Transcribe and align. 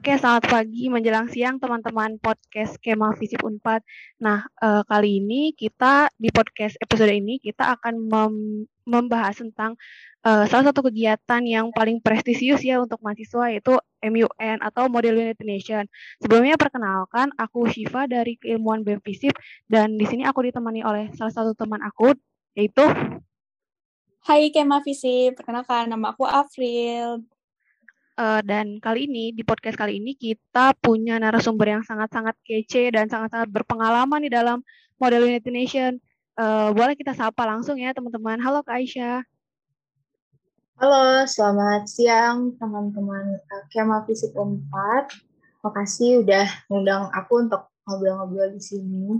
Oke, 0.00 0.16
selamat 0.16 0.48
pagi 0.48 0.88
menjelang 0.88 1.28
siang 1.28 1.60
teman-teman 1.60 2.16
podcast 2.24 2.80
Kema 2.80 3.12
Visip 3.20 3.44
Unpad. 3.44 3.84
Nah, 4.24 4.48
uh, 4.64 4.80
kali 4.88 5.20
ini 5.20 5.52
kita 5.52 6.08
di 6.16 6.32
podcast 6.32 6.80
episode 6.80 7.12
ini 7.12 7.36
kita 7.36 7.76
akan 7.76 8.08
mem 8.08 8.64
membahas 8.88 9.44
tentang 9.44 9.76
uh, 10.24 10.48
salah 10.48 10.72
satu 10.72 10.88
kegiatan 10.88 11.44
yang 11.44 11.68
paling 11.76 12.00
prestisius 12.00 12.64
ya 12.64 12.80
untuk 12.80 12.96
mahasiswa 13.04 13.52
yaitu 13.52 13.76
MUN 14.00 14.64
atau 14.64 14.88
Model 14.88 15.20
United 15.20 15.44
Nation. 15.44 15.84
Sebelumnya 16.16 16.56
perkenalkan, 16.56 17.36
aku 17.36 17.68
Shiva 17.68 18.08
dari 18.08 18.40
Keilmuan 18.40 18.80
BEM 18.80 19.04
Visip 19.04 19.36
dan 19.68 20.00
di 20.00 20.08
sini 20.08 20.24
aku 20.24 20.48
ditemani 20.48 20.80
oleh 20.80 21.12
salah 21.12 21.44
satu 21.44 21.52
teman 21.52 21.84
aku 21.84 22.16
yaitu 22.56 22.88
Hai 24.24 24.48
Kema 24.48 24.80
Visip, 24.80 25.36
perkenalkan 25.36 25.92
nama 25.92 26.16
aku 26.16 26.24
Afril 26.24 27.20
Uh, 28.20 28.44
dan 28.44 28.76
kali 28.84 29.08
ini 29.08 29.32
di 29.32 29.40
podcast 29.40 29.80
kali 29.80 29.96
ini 29.96 30.12
kita 30.12 30.76
punya 30.76 31.16
narasumber 31.16 31.72
yang 31.72 31.80
sangat-sangat 31.80 32.36
kece 32.44 32.92
dan 32.92 33.08
sangat-sangat 33.08 33.48
berpengalaman 33.48 34.20
di 34.20 34.28
dalam 34.28 34.60
model 35.00 35.24
United 35.24 35.48
Nation. 35.48 35.96
Uh, 36.36 36.68
boleh 36.76 36.92
kita 37.00 37.16
sapa 37.16 37.48
langsung 37.48 37.80
ya 37.80 37.96
teman-teman. 37.96 38.36
Halo 38.44 38.60
Kak 38.60 38.76
Aisyah. 38.76 39.24
Halo, 40.76 41.24
selamat 41.24 41.88
siang 41.88 42.60
teman-teman 42.60 43.40
Kema 43.72 44.04
Fisik 44.04 44.36
4. 44.36 44.68
Makasih 45.64 46.20
udah 46.20 46.44
ngundang 46.68 47.08
aku 47.16 47.48
untuk 47.48 47.72
ngobrol-ngobrol 47.88 48.52
di 48.52 48.60
sini. 48.60 49.16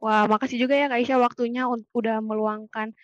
Wah, 0.00 0.24
makasih 0.32 0.64
juga 0.64 0.80
ya 0.80 0.88
Kak 0.88 0.96
Aisyah 0.96 1.20
waktunya 1.20 1.68
udah 1.68 2.24
meluangkan 2.24 2.96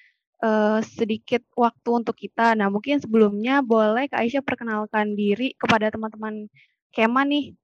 uh, 0.43 0.79
sedikit 0.83 1.43
waktu 1.55 1.89
untuk 1.91 2.15
kita. 2.15 2.55
Nah, 2.55 2.71
mungkin 2.71 3.03
sebelumnya 3.03 3.61
boleh 3.63 4.07
Kak 4.11 4.23
Aisyah 4.23 4.43
perkenalkan 4.43 5.19
diri 5.19 5.55
kepada 5.59 5.91
teman-teman 5.91 6.47
Kema 6.95 7.23
nih. 7.27 7.55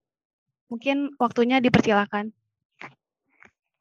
Mungkin 0.69 1.17
waktunya 1.17 1.63
dipersilakan. 1.63 2.35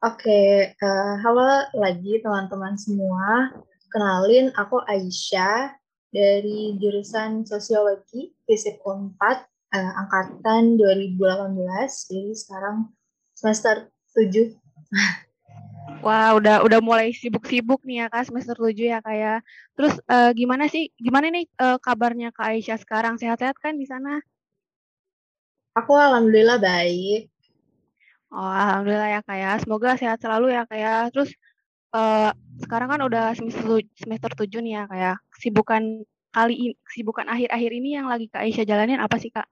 Oke, 0.04 0.28
okay, 0.28 0.48
uh, 0.84 0.84
eh, 0.84 1.14
halo 1.24 1.48
lagi 1.80 2.20
teman-teman 2.20 2.76
semua. 2.76 3.56
Kenalin, 3.88 4.52
aku 4.52 4.84
Aisyah 4.84 5.72
dari 6.12 6.76
jurusan 6.76 7.48
Sosiologi 7.48 8.36
Fisip 8.44 8.84
4 8.84 9.16
uh, 9.16 9.92
angkatan 10.04 10.76
2018. 10.76 11.16
Jadi 12.12 12.32
sekarang 12.36 12.92
semester 13.32 13.88
7. 14.12 14.52
Wah, 16.04 16.36
udah 16.36 16.60
udah 16.60 16.80
mulai 16.84 17.16
sibuk-sibuk 17.16 17.80
nih 17.88 18.04
ya 18.04 18.06
Kak 18.12 18.28
semester 18.28 18.52
7 18.52 18.76
ya 18.76 19.00
Kak 19.00 19.16
ya. 19.16 19.34
Terus 19.72 19.96
uh, 20.04 20.36
gimana 20.36 20.68
sih 20.68 20.92
gimana 21.00 21.32
nih 21.32 21.48
uh, 21.56 21.80
kabarnya 21.80 22.28
Kak 22.28 22.52
Aisyah 22.52 22.76
sekarang? 22.76 23.16
Sehat-sehat 23.16 23.56
kan 23.56 23.80
di 23.80 23.88
sana? 23.88 24.20
Aku 25.72 25.96
alhamdulillah 25.96 26.60
baik. 26.60 27.32
Oh, 28.28 28.52
alhamdulillah 28.52 29.16
ya 29.16 29.20
Kak 29.24 29.36
ya. 29.40 29.56
Semoga 29.56 29.96
sehat 29.96 30.20
selalu 30.20 30.52
ya 30.52 30.68
Kak 30.68 30.76
ya. 30.76 31.08
Terus 31.08 31.32
uh, 31.96 32.36
sekarang 32.60 32.92
kan 32.92 33.00
udah 33.00 33.32
semester 33.32 33.80
semester 33.96 34.30
7 34.44 34.60
nih 34.60 34.72
ya 34.76 34.82
Kak 34.84 34.98
ya. 35.00 35.14
Sibukan 35.40 36.04
kali 36.36 36.54
ini, 36.68 36.74
sibukan 36.84 37.32
akhir-akhir 37.32 37.70
ini 37.80 37.96
yang 37.96 38.12
lagi 38.12 38.28
Kak 38.28 38.44
Aisyah 38.44 38.68
jalanin 38.68 39.00
apa 39.00 39.16
sih 39.16 39.32
Kak? 39.32 39.48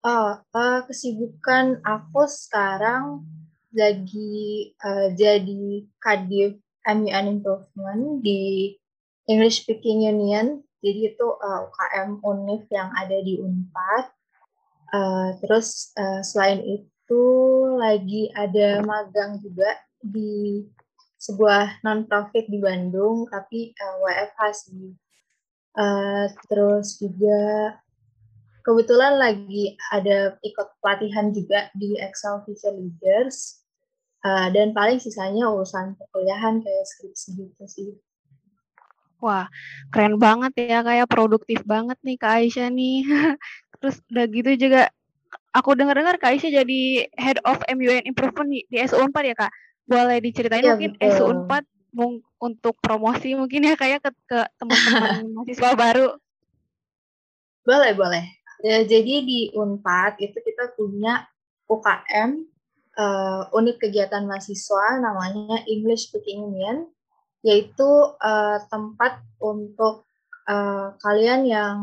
Oh, 0.00 0.40
uh, 0.40 0.80
kesibukan 0.88 1.84
aku 1.84 2.24
sekarang 2.24 3.28
lagi 3.72 4.72
uh, 4.84 5.12
jadi 5.16 5.84
kadif 6.00 6.60
MUN 6.84 7.26
Improvement 7.40 8.20
di 8.20 8.74
English 9.30 9.64
Speaking 9.64 10.06
Union. 10.06 10.60
Jadi 10.82 11.14
itu 11.14 11.26
uh, 11.26 11.46
eh, 11.46 11.60
UKM 11.70 12.10
UNIF 12.26 12.66
yang 12.74 12.90
ada 12.98 13.14
di 13.22 13.38
Unpad. 13.38 14.04
Uh, 14.92 15.28
terus 15.40 15.94
uh, 15.96 16.20
selain 16.20 16.60
itu 16.60 17.24
lagi 17.78 18.28
ada 18.34 18.82
magang 18.82 19.38
juga 19.40 19.78
di 20.02 20.66
sebuah 21.22 21.80
non-profit 21.86 22.50
di 22.50 22.58
Bandung, 22.58 23.30
tapi 23.30 23.70
uh, 23.78 24.02
WFH 24.02 24.40
sih. 24.58 24.90
Uh, 25.72 26.28
terus 26.50 27.00
juga 27.00 27.78
kebetulan 28.66 29.16
lagi 29.16 29.78
ada 29.94 30.34
ikut 30.42 30.68
pelatihan 30.82 31.30
juga 31.30 31.70
di 31.78 31.96
Excel 31.96 32.42
Future 32.44 32.74
Leaders 32.74 33.61
Uh, 34.22 34.48
dan 34.54 34.70
paling 34.70 35.02
sisanya 35.02 35.50
urusan 35.50 35.98
perkuliahan 35.98 36.62
kayak 36.62 36.84
skripsi 36.86 37.28
gitu 37.34 37.64
sih. 37.66 37.90
Wah, 39.18 39.50
keren 39.90 40.18
banget 40.18 40.54
ya, 40.58 40.82
kayak 40.82 41.10
produktif 41.10 41.62
banget 41.66 41.98
nih 42.06 42.18
Kak 42.18 42.42
Aisyah 42.42 42.70
nih. 42.70 43.02
Terus 43.82 43.98
udah 44.10 44.26
gitu 44.30 44.50
juga, 44.58 44.82
aku 45.50 45.74
dengar-dengar 45.74 46.22
Kak 46.22 46.38
Aisyah 46.38 46.62
jadi 46.62 46.80
Head 47.18 47.42
of 47.42 47.62
MUN 47.66 48.06
Improvement 48.06 48.50
di, 48.50 48.62
di 48.70 48.78
SU4 48.82 49.14
ya 49.26 49.34
Kak? 49.34 49.52
Boleh 49.86 50.18
diceritain 50.22 50.62
ya, 50.62 50.74
mungkin 50.74 50.94
SU4 51.02 51.52
untuk 52.42 52.74
promosi 52.82 53.34
mungkin 53.38 53.68
ya 53.68 53.74
kayak 53.78 54.06
ke, 54.06 54.10
ke 54.26 54.38
teman-teman 54.58 55.26
mahasiswa 55.34 55.70
baru? 55.74 56.08
Boleh, 57.62 57.94
boleh. 57.94 58.24
Ya, 58.62 58.86
jadi 58.86 59.26
di 59.26 59.50
UNPAD 59.54 60.22
itu 60.22 60.38
kita 60.38 60.74
punya 60.78 61.26
UKM 61.66 62.51
uh, 62.98 63.48
unit 63.56 63.76
kegiatan 63.80 64.24
mahasiswa 64.24 65.00
namanya 65.00 65.64
English 65.68 66.10
Speaking 66.10 66.52
Union, 66.52 66.88
yaitu 67.44 67.88
uh, 68.20 68.58
tempat 68.68 69.22
untuk 69.42 70.08
uh, 70.48 70.94
kalian 71.00 71.48
yang 71.48 71.78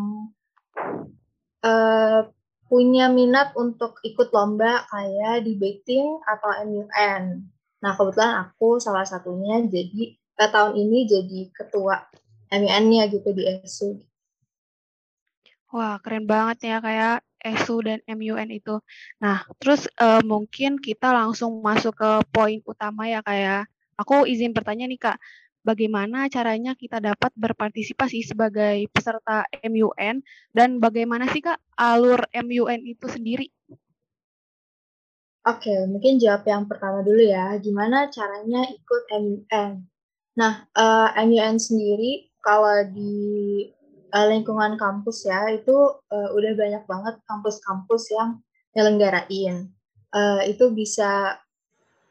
uh, 1.66 2.28
punya 2.70 3.10
minat 3.10 3.58
untuk 3.58 3.98
ikut 4.06 4.30
lomba 4.30 4.86
kayak 4.94 5.42
debating 5.44 6.22
atau 6.26 6.50
MUN. 6.70 7.50
Nah, 7.80 7.92
kebetulan 7.96 8.46
aku 8.46 8.78
salah 8.78 9.08
satunya 9.08 9.66
jadi 9.66 10.14
uh, 10.38 10.50
tahun 10.52 10.74
ini 10.78 11.00
jadi 11.10 11.40
ketua 11.50 12.06
MUN-nya 12.54 13.10
gitu 13.10 13.30
di 13.34 13.44
ESU. 13.46 13.98
Wah, 15.70 16.02
keren 16.02 16.26
banget 16.26 16.66
ya 16.66 16.78
kayak 16.82 17.22
ESU 17.44 17.84
dan 17.84 18.00
MUN 18.06 18.50
itu. 18.52 18.80
Nah, 19.24 19.48
terus 19.60 19.88
uh, 20.00 20.22
mungkin 20.24 20.78
kita 20.80 21.12
langsung 21.12 21.60
masuk 21.64 21.96
ke 21.96 22.12
poin 22.30 22.60
utama 22.68 23.08
ya 23.08 23.24
kayak 23.24 23.40
ya. 23.40 23.58
aku 24.00 24.24
izin 24.28 24.56
bertanya 24.56 24.88
nih 24.88 25.00
Kak, 25.00 25.18
bagaimana 25.64 26.32
caranya 26.32 26.74
kita 26.76 27.04
dapat 27.04 27.32
berpartisipasi 27.36 28.24
sebagai 28.24 28.88
peserta 28.92 29.44
MUN 29.64 30.24
dan 30.56 30.80
bagaimana 30.80 31.28
sih 31.32 31.44
Kak 31.44 31.60
alur 31.76 32.24
MUN 32.32 32.80
itu 32.88 33.06
sendiri? 33.12 33.48
Oke, 35.48 35.72
mungkin 35.88 36.20
jawab 36.20 36.44
yang 36.46 36.68
pertama 36.68 37.00
dulu 37.00 37.24
ya. 37.24 37.56
Gimana 37.64 38.12
caranya 38.12 38.68
ikut 38.70 39.04
MUN? 39.18 39.88
Nah, 40.36 40.68
uh, 40.76 41.10
eh, 41.16 41.26
MUN 41.26 41.56
sendiri 41.60 42.32
kalau 42.44 42.86
di 42.92 43.66
uh, 44.14 44.28
lingkungan 44.30 44.76
kampus 44.76 45.30
ya 45.30 45.50
itu 45.54 45.76
uh, 46.10 46.30
udah 46.34 46.52
banyak 46.58 46.84
banget 46.86 47.16
kampus-kampus 47.26 48.04
yang 48.14 48.42
nyelenggarain. 48.74 49.70
Uh, 50.10 50.42
itu 50.50 50.74
bisa 50.74 51.38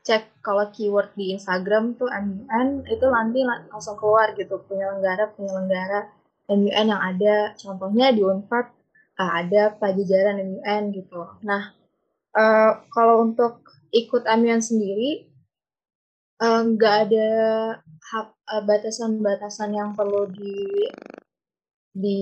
cek 0.06 0.41
kalau 0.41 0.70
keyword 0.70 1.12
di 1.19 1.34
Instagram 1.34 1.98
tuh 1.98 2.09
MUN 2.09 2.86
itu 2.88 3.06
nanti 3.10 3.42
langsung 3.44 3.98
keluar 3.98 4.32
gitu 4.38 4.62
penyelenggara 4.70 5.34
penyelenggara 5.34 6.09
MUN 6.48 6.86
yang 6.88 7.03
ada. 7.03 7.53
Contohnya 7.59 8.15
di 8.15 8.22
Unpad 8.22 8.66
uh, 9.18 9.33
ada 9.42 9.74
pajajaran 9.77 10.39
MUN 10.39 10.83
gitu. 10.94 11.22
Nah 11.42 11.74
uh, 12.39 12.72
kalau 12.94 13.27
untuk 13.27 13.66
ikut 13.91 14.24
MUN 14.24 14.62
sendiri 14.62 15.27
nggak 16.39 16.94
uh, 16.94 17.03
ada 17.03 17.28
batasan-batasan 18.62 19.74
yang 19.74 19.91
perlu 19.98 20.30
di 20.30 20.86
di 21.98 22.21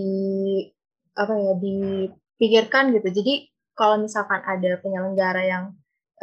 apa 1.13 1.33
ya 1.37 1.53
dipikirkan 1.61 2.97
gitu. 2.97 3.09
Jadi 3.13 3.35
kalau 3.77 4.01
misalkan 4.01 4.41
ada 4.41 4.81
penyelenggara 4.81 5.43
yang 5.45 5.65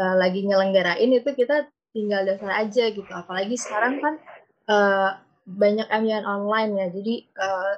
uh, 0.01 0.15
lagi 0.17 0.41
nyelenggarain 0.45 1.09
itu 1.13 1.29
kita 1.38 1.69
tinggal 1.94 2.25
daftar 2.25 2.65
aja 2.65 2.89
gitu. 2.89 3.11
Apalagi 3.13 3.53
sekarang 3.53 4.01
kan 4.01 4.13
uh, 4.69 5.09
banyak 5.45 5.85
MUN 5.85 6.25
online 6.25 6.71
ya. 6.81 6.88
Jadi 6.89 7.15
uh, 7.38 7.73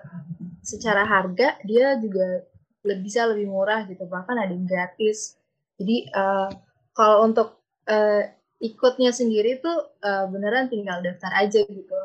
secara 0.63 1.03
harga 1.03 1.59
dia 1.67 1.99
juga 1.99 2.47
lebih 2.87 3.03
bisa 3.03 3.27
lebih 3.27 3.51
murah 3.51 3.83
gitu. 3.85 4.07
Bahkan 4.07 4.35
ada 4.39 4.53
yang 4.55 4.63
gratis. 4.63 5.35
Jadi 5.75 6.07
uh, 6.15 6.47
kalau 6.95 7.27
untuk 7.27 7.59
uh, 7.91 8.23
ikutnya 8.63 9.11
sendiri 9.11 9.59
tuh 9.59 9.91
uh, 9.99 10.25
beneran 10.31 10.71
tinggal 10.71 11.03
daftar 11.03 11.35
aja 11.35 11.59
gitu. 11.67 11.99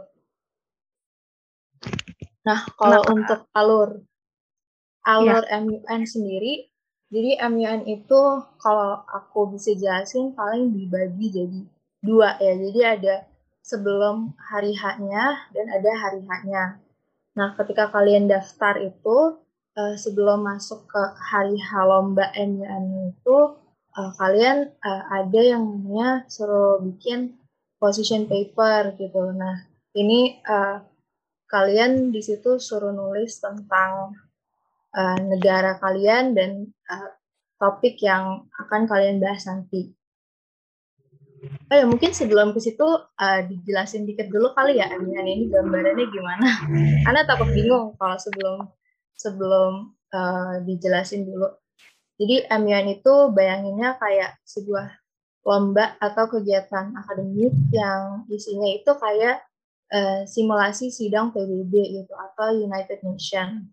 Nah, 2.50 2.66
kalau 2.74 3.06
Kenapa? 3.06 3.14
untuk 3.14 3.40
alur 3.54 3.90
alur 5.06 5.44
ya. 5.46 5.62
MUN 5.62 6.02
sendiri, 6.02 6.66
jadi 7.14 7.38
MUN 7.46 7.86
itu 7.86 8.20
kalau 8.58 9.06
aku 9.06 9.54
bisa 9.54 9.70
jelasin 9.78 10.34
paling 10.34 10.74
dibagi 10.74 11.30
jadi 11.30 11.60
dua 12.02 12.34
ya. 12.42 12.58
Jadi 12.58 12.80
ada 12.82 13.16
sebelum 13.62 14.34
hari 14.50 14.74
H-nya 14.74 15.54
dan 15.54 15.66
ada 15.70 15.90
hari 15.94 16.20
H-nya. 16.26 16.82
Nah, 17.38 17.54
ketika 17.54 17.86
kalian 17.94 18.26
daftar 18.26 18.82
itu 18.82 19.38
uh, 19.78 19.94
sebelum 19.94 20.42
masuk 20.42 20.90
ke 20.90 21.02
hari 21.30 21.56
lomba 21.86 22.34
MUN 22.34 23.14
itu 23.14 23.38
uh, 23.96 24.10
kalian 24.18 24.74
uh, 24.82 25.02
ada 25.22 25.40
yang 25.40 25.62
namanya 25.64 26.26
suruh 26.26 26.82
bikin 26.82 27.38
position 27.80 28.28
paper 28.28 28.94
gitu. 29.00 29.32
Nah 29.32 29.66
ini 29.96 30.38
uh, 30.44 30.84
kalian 31.50 32.14
di 32.14 32.22
situ 32.22 32.62
suruh 32.62 32.94
nulis 32.94 33.42
tentang 33.42 34.14
uh, 34.94 35.18
negara 35.18 35.76
kalian 35.82 36.32
dan 36.32 36.70
uh, 36.86 37.10
topik 37.58 37.98
yang 38.00 38.46
akan 38.54 38.86
kalian 38.86 39.18
bahas 39.18 39.44
nanti. 39.50 39.90
Oh 41.72 41.76
ya 41.76 41.88
mungkin 41.88 42.12
sebelum 42.12 42.52
ke 42.52 42.60
situ 42.60 42.84
uh, 42.84 43.40
dijelasin 43.48 44.04
dikit 44.04 44.28
dulu 44.28 44.52
kali 44.52 44.78
ya 44.78 44.92
Aminan 44.92 45.26
ini 45.26 45.44
gambarannya 45.50 46.06
gimana? 46.06 46.48
Karena 47.04 47.20
takut 47.26 47.48
bingung 47.50 47.96
kalau 47.98 48.16
sebelum 48.20 48.58
sebelum 49.16 49.72
uh, 50.14 50.54
dijelasin 50.62 51.26
dulu. 51.26 51.48
Jadi 52.20 52.44
MUN 52.52 53.00
itu 53.00 53.14
bayanginnya 53.32 53.96
kayak 53.96 54.36
sebuah 54.44 54.92
lomba 55.40 55.96
atau 55.96 56.28
kegiatan 56.28 56.92
akademik 56.92 57.56
yang 57.72 58.28
isinya 58.28 58.68
itu 58.68 58.92
kayak 59.00 59.40
uh, 59.92 60.22
simulasi 60.26 60.88
sidang 60.90 61.34
PBB 61.34 61.72
gitu 62.02 62.14
atau 62.14 62.54
United 62.54 63.02
Nations 63.02 63.66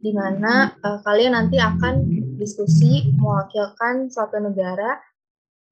di 0.00 0.16
mana 0.16 0.74
uh, 0.80 0.98
kalian 1.04 1.36
nanti 1.36 1.60
akan 1.60 2.08
diskusi 2.40 3.12
mewakilkan 3.20 4.08
suatu 4.08 4.40
negara 4.40 4.96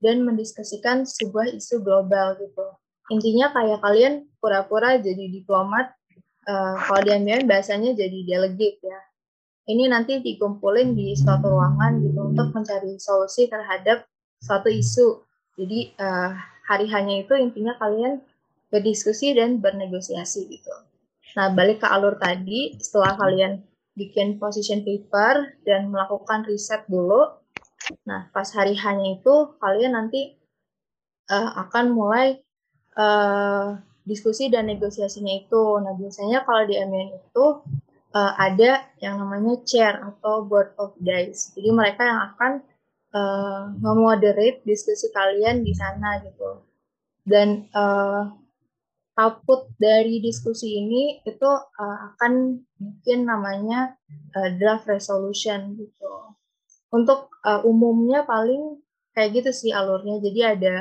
dan 0.04 0.22
mendiskusikan 0.22 1.08
sebuah 1.08 1.56
isu 1.56 1.80
global 1.82 2.36
gitu. 2.38 2.66
Intinya 3.08 3.50
kayak 3.56 3.80
kalian 3.80 4.28
pura-pura 4.36 5.00
jadi 5.00 5.32
diplomat, 5.32 5.96
uh, 6.44 6.76
kalau 6.76 7.00
di 7.02 7.10
MBM 7.16 7.48
bahasanya 7.48 7.96
jadi 7.96 8.18
delegate 8.28 8.78
ya. 8.84 9.00
Ini 9.68 9.88
nanti 9.88 10.20
dikumpulin 10.20 10.96
di 10.96 11.12
suatu 11.16 11.48
ruangan 11.52 12.00
gitu 12.04 12.20
untuk 12.32 12.52
mencari 12.56 12.96
solusi 13.00 13.48
terhadap 13.48 14.04
suatu 14.40 14.68
isu. 14.68 15.24
Jadi 15.56 15.92
uh, 16.00 16.36
hari 16.68 16.88
hanya 16.92 17.24
itu 17.24 17.32
intinya 17.36 17.76
kalian 17.80 18.20
berdiskusi 18.68 19.36
dan 19.36 19.60
bernegosiasi 19.60 20.48
gitu. 20.48 20.74
Nah 21.36 21.52
balik 21.52 21.84
ke 21.84 21.88
alur 21.88 22.16
tadi, 22.20 22.76
setelah 22.80 23.16
kalian 23.16 23.64
bikin 23.98 24.38
position 24.38 24.86
paper 24.86 25.58
dan 25.66 25.90
melakukan 25.90 26.46
riset 26.46 26.86
dulu, 26.86 27.38
Nah, 28.04 28.28
pas 28.34 28.48
hari 28.52 28.74
hanya 28.76 29.16
itu 29.16 29.34
kalian 29.62 29.96
nanti 29.96 30.36
uh, 31.30 31.50
akan 31.66 31.94
mulai 31.94 32.40
uh, 32.98 33.78
diskusi 34.04 34.52
dan 34.52 34.68
negosiasinya 34.68 35.32
itu. 35.32 35.62
Nah, 35.80 35.94
biasanya 35.96 36.44
kalau 36.44 36.68
di 36.68 36.74
MN 36.76 37.08
itu 37.16 37.46
uh, 38.12 38.32
ada 38.36 38.88
yang 39.00 39.20
namanya 39.22 39.62
chair 39.64 40.00
atau 40.00 40.44
board 40.44 40.74
of 40.76 40.96
dice. 41.00 41.54
Jadi 41.56 41.68
mereka 41.72 42.02
yang 42.04 42.20
akan 42.34 42.52
uh, 43.14 43.62
memoderate 43.78 44.64
diskusi 44.66 45.08
kalian 45.14 45.64
di 45.64 45.72
sana 45.72 46.20
gitu. 46.24 46.64
Dan 47.28 47.68
uh, 47.72 48.32
output 49.18 49.74
dari 49.82 50.22
diskusi 50.22 50.78
ini 50.78 51.18
itu 51.26 51.50
uh, 51.50 51.98
akan 52.14 52.62
mungkin 52.78 53.18
namanya 53.26 53.98
uh, 54.38 54.50
draft 54.56 54.86
resolution 54.86 55.74
gitu. 55.74 56.12
Untuk 56.94 57.34
uh, 57.42 57.66
umumnya 57.66 58.22
paling 58.22 58.78
kayak 59.12 59.42
gitu 59.42 59.50
sih 59.50 59.70
alurnya. 59.74 60.22
Jadi 60.22 60.40
ada 60.46 60.76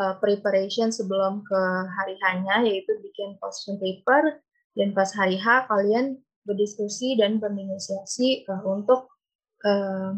uh, 0.00 0.16
preparation 0.16 0.88
sebelum 0.88 1.44
ke 1.44 1.60
hari 1.92 2.16
hanya 2.24 2.64
yaitu 2.64 2.96
bikin 3.04 3.36
position 3.36 3.76
paper 3.76 4.40
dan 4.74 4.96
pas 4.96 5.12
hari 5.12 5.36
H 5.36 5.68
kalian 5.68 6.18
berdiskusi 6.48 7.20
dan 7.20 7.36
bernegosiasi 7.36 8.48
uh, 8.48 8.64
untuk 8.64 9.12
uh, 9.64 10.12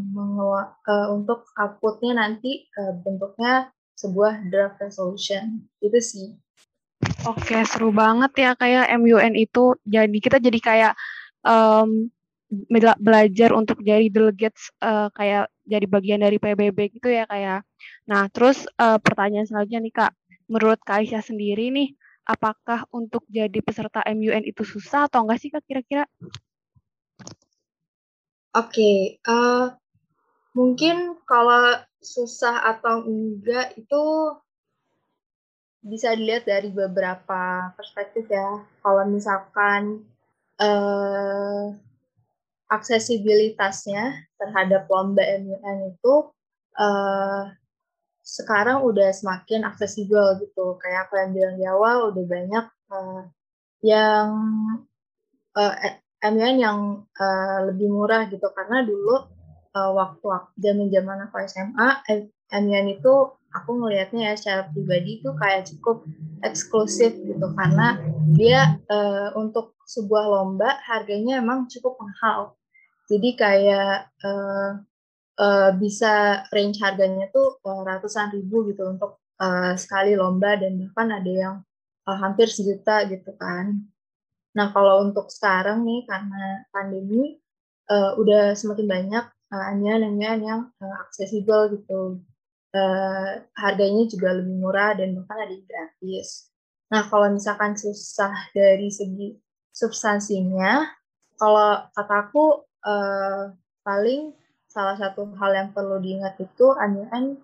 uh, 0.86 1.08
untuk 1.10 1.50
outputnya 1.58 2.16
nanti 2.22 2.70
uh, 2.78 2.94
bentuknya 3.02 3.74
sebuah 3.96 4.46
draft 4.52 4.78
resolution 4.78 5.66
itu 5.82 5.98
sih. 5.98 6.28
Oke 7.26 7.58
seru 7.66 7.90
banget 7.90 8.32
ya 8.38 8.50
kayak 8.54 8.86
MUN 9.02 9.34
itu 9.34 9.74
jadi 9.82 10.18
kita 10.22 10.38
jadi 10.38 10.58
kayak 10.62 10.94
um, 11.42 12.06
belajar 13.02 13.50
untuk 13.50 13.82
jadi 13.82 14.06
delegates 14.06 14.70
uh, 14.78 15.10
kayak 15.10 15.50
jadi 15.66 15.86
bagian 15.90 16.22
dari 16.22 16.38
PBB 16.38 16.94
gitu 16.94 17.10
ya 17.10 17.26
kayak. 17.26 17.66
Nah, 18.06 18.30
terus 18.30 18.70
uh, 18.78 19.02
pertanyaan 19.02 19.50
selanjutnya 19.50 19.80
nih 19.82 19.94
Kak, 19.94 20.12
menurut 20.46 20.78
Kak 20.86 21.02
Aisyah 21.02 21.22
sendiri 21.26 21.74
nih, 21.74 21.98
apakah 22.22 22.86
untuk 22.94 23.26
jadi 23.26 23.58
peserta 23.58 24.06
MUN 24.06 24.46
itu 24.46 24.62
susah 24.62 25.10
atau 25.10 25.26
enggak 25.26 25.42
sih 25.42 25.50
Kak 25.50 25.66
kira-kira? 25.66 26.06
Oke, 28.54 28.70
okay, 28.72 28.96
uh, 29.26 29.34
eh, 29.34 29.64
mungkin 30.54 31.18
kalau 31.26 31.82
susah 31.98 32.62
atau 32.62 33.02
enggak 33.02 33.74
itu 33.74 34.02
bisa 35.86 36.10
dilihat 36.18 36.44
dari 36.50 36.68
beberapa 36.74 37.70
perspektif 37.78 38.26
ya. 38.26 38.66
Kalau 38.82 39.04
misalkan 39.06 40.02
uh, 40.58 41.70
aksesibilitasnya 42.66 44.26
terhadap 44.34 44.90
lomba 44.90 45.22
MUN 45.38 45.94
itu 45.94 46.14
uh, 46.74 47.54
sekarang 48.26 48.82
udah 48.82 49.14
semakin 49.14 49.62
aksesibel 49.62 50.42
gitu. 50.42 50.74
Kayak 50.82 51.06
aku 51.06 51.14
yang 51.22 51.30
bilang 51.30 51.54
di 51.54 51.64
awal 51.70 52.10
udah 52.10 52.24
banyak 52.26 52.66
uh, 52.90 53.22
yang 53.86 54.28
uh, 55.54 55.74
eh, 55.86 56.02
MUN 56.26 56.56
yang 56.58 56.78
uh, 57.14 57.58
lebih 57.70 57.86
murah 57.86 58.26
gitu 58.26 58.50
karena 58.50 58.82
dulu 58.82 59.30
uh, 59.78 59.90
waktu 59.94 60.26
zaman 60.58 60.90
zaman 60.90 61.18
aku 61.30 61.38
SMA 61.46 61.88
MUN 62.50 62.86
itu 62.98 63.14
aku 63.54 63.70
ngelihatnya 63.78 64.32
ya 64.32 64.34
secara 64.34 64.62
pribadi 64.70 65.22
itu 65.22 65.30
kayak 65.36 65.68
cukup 65.68 66.04
eksklusif 66.42 67.16
gitu 67.22 67.46
karena 67.56 68.00
dia 68.34 68.80
uh, 68.90 69.32
untuk 69.38 69.76
sebuah 69.86 70.24
lomba 70.26 70.82
harganya 70.82 71.38
emang 71.38 71.70
cukup 71.70 71.96
mahal. 72.02 72.58
Jadi 73.06 73.38
kayak 73.38 74.10
uh, 74.26 74.82
uh, 75.38 75.70
bisa 75.78 76.42
range 76.50 76.82
harganya 76.82 77.30
tuh 77.30 77.62
uh, 77.62 77.86
ratusan 77.86 78.34
ribu 78.34 78.66
gitu 78.74 78.82
untuk 78.90 79.22
uh, 79.38 79.78
sekali 79.78 80.18
lomba 80.18 80.58
dan 80.58 80.74
bahkan 80.82 81.08
ada 81.22 81.32
yang 81.32 81.56
uh, 82.08 82.18
hampir 82.18 82.50
sejuta 82.50 83.06
gitu 83.06 83.30
kan. 83.38 83.78
Nah 84.56 84.74
kalau 84.74 85.06
untuk 85.06 85.30
sekarang 85.30 85.86
nih 85.86 86.02
karena 86.08 86.66
pandemi 86.74 87.38
uh, 87.92 88.18
udah 88.18 88.56
semakin 88.58 88.86
banyak 88.88 89.24
uh, 89.54 89.64
anjuran 89.70 90.42
yang 90.42 90.62
uh, 90.82 90.96
aksesibel 91.06 91.70
gitu. 91.76 92.20
Uh, 92.76 93.40
harganya 93.56 94.04
juga 94.04 94.36
lebih 94.36 94.60
murah 94.60 94.92
dan 94.92 95.16
bahkan 95.16 95.48
ada 95.48 95.56
gratis. 95.64 96.52
Nah 96.92 97.08
kalau 97.08 97.32
misalkan 97.32 97.72
susah 97.72 98.52
dari 98.52 98.92
segi 98.92 99.32
substansinya, 99.72 100.84
kalau 101.40 101.88
kataku 101.96 102.68
uh, 102.84 103.56
paling 103.80 104.36
salah 104.68 104.92
satu 105.00 105.24
hal 105.40 105.56
yang 105.56 105.68
perlu 105.72 105.96
diingat 106.04 106.36
itu 106.36 106.66
anjuran 106.76 107.40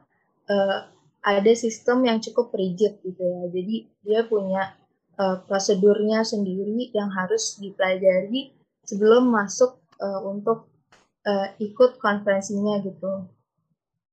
uh, 0.53 0.85
ada 1.25 1.53
sistem 1.57 2.05
yang 2.05 2.21
cukup 2.21 2.53
rigid 2.53 3.01
gitu 3.01 3.23
ya. 3.23 3.49
Jadi 3.49 3.77
dia 4.05 4.21
punya 4.29 4.77
uh, 5.17 5.41
prosedurnya 5.49 6.29
sendiri 6.29 6.93
yang 6.93 7.09
harus 7.09 7.57
dipelajari 7.57 8.53
sebelum 8.85 9.33
masuk 9.33 9.81
uh, 9.97 10.21
untuk 10.29 10.69
uh, 11.25 11.49
ikut 11.57 11.97
konferensinya 12.03 12.83
gitu. 12.85 13.33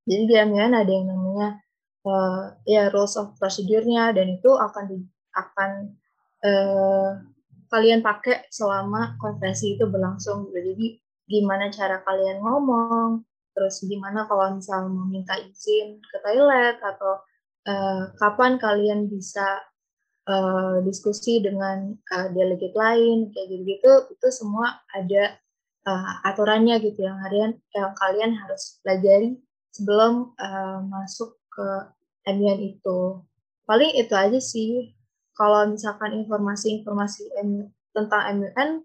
Jadi 0.10 0.24
di 0.25 0.36
MUN 0.42 0.74
ada 0.74 0.89
yang 0.89 1.06
namanya 1.06 1.62
uh, 2.01 2.58
ya 2.66 2.89
rules 2.89 3.13
of 3.22 3.38
procedure-nya 3.38 4.10
dan 4.18 4.42
itu 4.42 4.50
akan 4.50 4.84
di, 4.89 4.98
akan 5.38 5.72
uh, 6.42 7.10
kalian 7.70 8.01
pakai 8.01 8.50
selama 8.50 9.13
konferensi 9.22 9.78
itu 9.78 9.86
berlangsung. 9.86 10.50
Jadi 10.50 10.98
gimana 11.30 11.70
cara 11.70 12.01
kalian 12.01 12.42
ngomong, 12.42 13.22
terus 13.54 13.86
gimana 13.86 14.25
kalau 14.25 14.58
misal 14.58 14.89
mau 14.89 15.06
minta 15.06 15.38
izin 15.38 16.01
ke 16.01 16.18
toilet 16.25 16.82
atau 16.82 17.22
uh, 17.70 18.10
kapan 18.18 18.58
kalian 18.58 19.06
bisa 19.06 19.62
uh, 20.25 20.82
diskusi 20.82 21.38
dengan 21.38 21.94
uh, 21.94 22.28
delegate 22.34 22.74
lain 22.74 23.30
kayak 23.30 23.48
gitu-gitu 23.54 23.94
itu 24.10 24.28
semua 24.34 24.82
ada 24.89 25.38
uh, 25.86 26.25
aturannya 26.25 26.82
gitu 26.82 27.06
yang 27.06 27.22
kalian 27.22 27.51
yang 27.78 27.92
kalian 27.94 28.32
harus 28.34 28.82
pelajari 28.82 29.38
sebelum 29.79 30.36
uh, 30.36 30.83
masuk 30.83 31.39
ke 31.48 31.67
MUN 32.27 32.59
itu. 32.75 33.24
Paling 33.63 33.95
itu 33.95 34.12
aja 34.12 34.39
sih 34.43 34.91
kalau 35.31 35.71
misalkan 35.71 36.19
informasi-informasi 36.19 37.31
tentang 37.95 38.24
MUN 38.36 38.83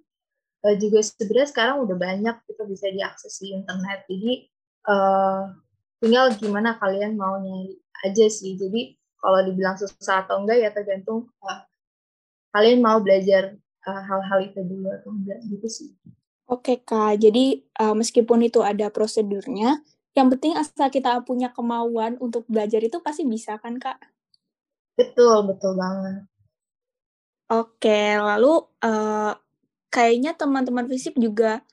uh, 0.62 0.74
juga 0.78 1.02
sebenarnya 1.02 1.50
sekarang 1.50 1.76
udah 1.82 1.96
banyak 1.98 2.36
itu 2.46 2.62
bisa 2.70 2.86
diakses 2.94 3.42
di 3.42 3.58
internet. 3.58 4.06
Jadi 4.06 4.46
uh, 4.86 5.50
tinggal 5.98 6.30
gimana 6.38 6.78
kalian 6.78 7.18
mau 7.18 7.42
nyari 7.42 7.74
aja 8.06 8.30
sih. 8.30 8.54
Jadi 8.54 8.94
kalau 9.18 9.42
dibilang 9.42 9.74
susah 9.74 10.22
atau 10.22 10.38
enggak 10.46 10.62
ya 10.62 10.70
tergantung 10.70 11.26
uh, 11.42 11.60
kalian 12.54 12.78
mau 12.78 13.02
belajar 13.02 13.58
hal-hal 13.84 14.40
uh, 14.40 14.46
itu 14.46 14.60
dulu 14.62 14.88
atau 14.94 15.10
enggak 15.10 15.42
gitu 15.50 15.66
sih. 15.66 15.90
Oke 16.44 16.76
kak, 16.84 17.24
jadi 17.24 17.64
uh, 17.80 17.96
meskipun 17.96 18.44
itu 18.44 18.60
ada 18.60 18.92
prosedurnya, 18.92 19.80
yang 20.14 20.30
penting 20.30 20.54
asal 20.54 20.88
kita 20.90 21.18
punya 21.26 21.50
kemauan 21.50 22.14
untuk 22.22 22.46
belajar 22.46 22.78
itu 22.82 23.02
pasti 23.02 23.26
bisa 23.26 23.58
kan 23.58 23.78
kak? 23.82 23.98
Betul, 24.94 25.50
betul 25.50 25.74
banget. 25.74 26.30
Oke, 27.50 28.16
lalu 28.16 28.62
uh, 28.86 29.34
kayaknya 29.90 30.38
teman-teman 30.38 30.86
fisip 30.86 31.18
juga 31.18 31.66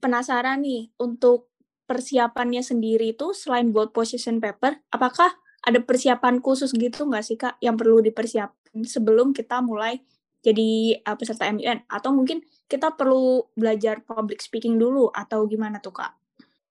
penasaran 0.00 0.64
nih 0.64 0.88
untuk 0.96 1.52
persiapannya 1.84 2.64
sendiri 2.64 3.12
itu 3.12 3.36
selain 3.36 3.70
buat 3.70 3.92
position 3.92 4.40
paper, 4.40 4.80
apakah 4.88 5.30
ada 5.60 5.78
persiapan 5.84 6.40
khusus 6.40 6.72
gitu 6.72 7.04
nggak 7.04 7.24
sih 7.24 7.36
kak 7.36 7.60
yang 7.60 7.76
perlu 7.76 8.00
dipersiapkan 8.00 8.80
sebelum 8.88 9.36
kita 9.36 9.60
mulai 9.60 10.00
jadi 10.40 10.96
uh, 11.04 11.16
peserta 11.20 11.52
MUN 11.52 11.84
atau 11.84 12.16
mungkin 12.16 12.40
kita 12.64 12.96
perlu 12.96 13.44
belajar 13.52 14.00
public 14.00 14.40
speaking 14.40 14.80
dulu 14.80 15.12
atau 15.12 15.44
gimana 15.44 15.84
tuh 15.84 15.92
kak? 15.92 16.16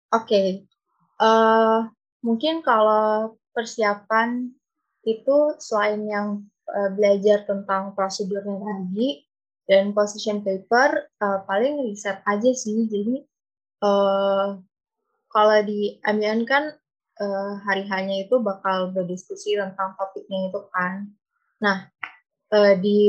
Oke, 0.09 0.25
okay. 0.25 0.47
Uh, 1.19 1.87
mungkin 2.23 2.63
kalau 2.63 3.37
persiapan 3.51 4.51
itu 5.07 5.37
selain 5.59 6.01
yang 6.07 6.27
uh, 6.67 6.89
belajar 6.95 7.43
tentang 7.47 7.95
prosedurnya 7.95 8.59
tadi 8.59 9.23
dan 9.69 9.93
position 9.93 10.41
paper 10.41 11.07
uh, 11.21 11.45
paling 11.45 11.85
riset 11.85 12.19
aja 12.25 12.51
sih. 12.51 12.89
Jadi 12.89 13.21
uh, 13.85 14.57
kalau 15.29 15.59
di 15.61 16.01
MUN 16.01 16.43
kan 16.49 16.73
uh, 17.21 17.53
hari 17.63 17.85
hanya 17.85 18.25
itu 18.25 18.41
bakal 18.41 18.89
berdiskusi 18.89 19.55
tentang 19.55 19.93
topiknya 19.95 20.49
itu 20.49 20.61
kan. 20.73 21.13
Nah, 21.61 21.85
uh, 22.49 22.73
di 22.79 22.99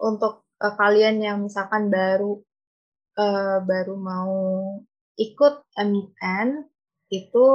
untuk 0.00 0.48
uh, 0.64 0.74
kalian 0.76 1.20
yang 1.20 1.44
misalkan 1.44 1.92
baru 1.92 2.40
uh, 3.20 3.58
baru 3.64 3.94
mau 4.00 4.34
ikut 5.16 5.54
MUN 5.80 6.48
itu 7.08 7.46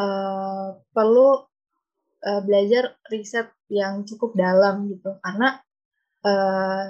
uh, 0.00 0.68
perlu 0.92 1.30
uh, 2.24 2.40
belajar 2.42 2.96
riset 3.12 3.52
yang 3.68 4.08
cukup 4.08 4.32
dalam 4.34 4.88
gitu. 4.88 5.16
Karena 5.20 5.60
uh, 6.24 6.84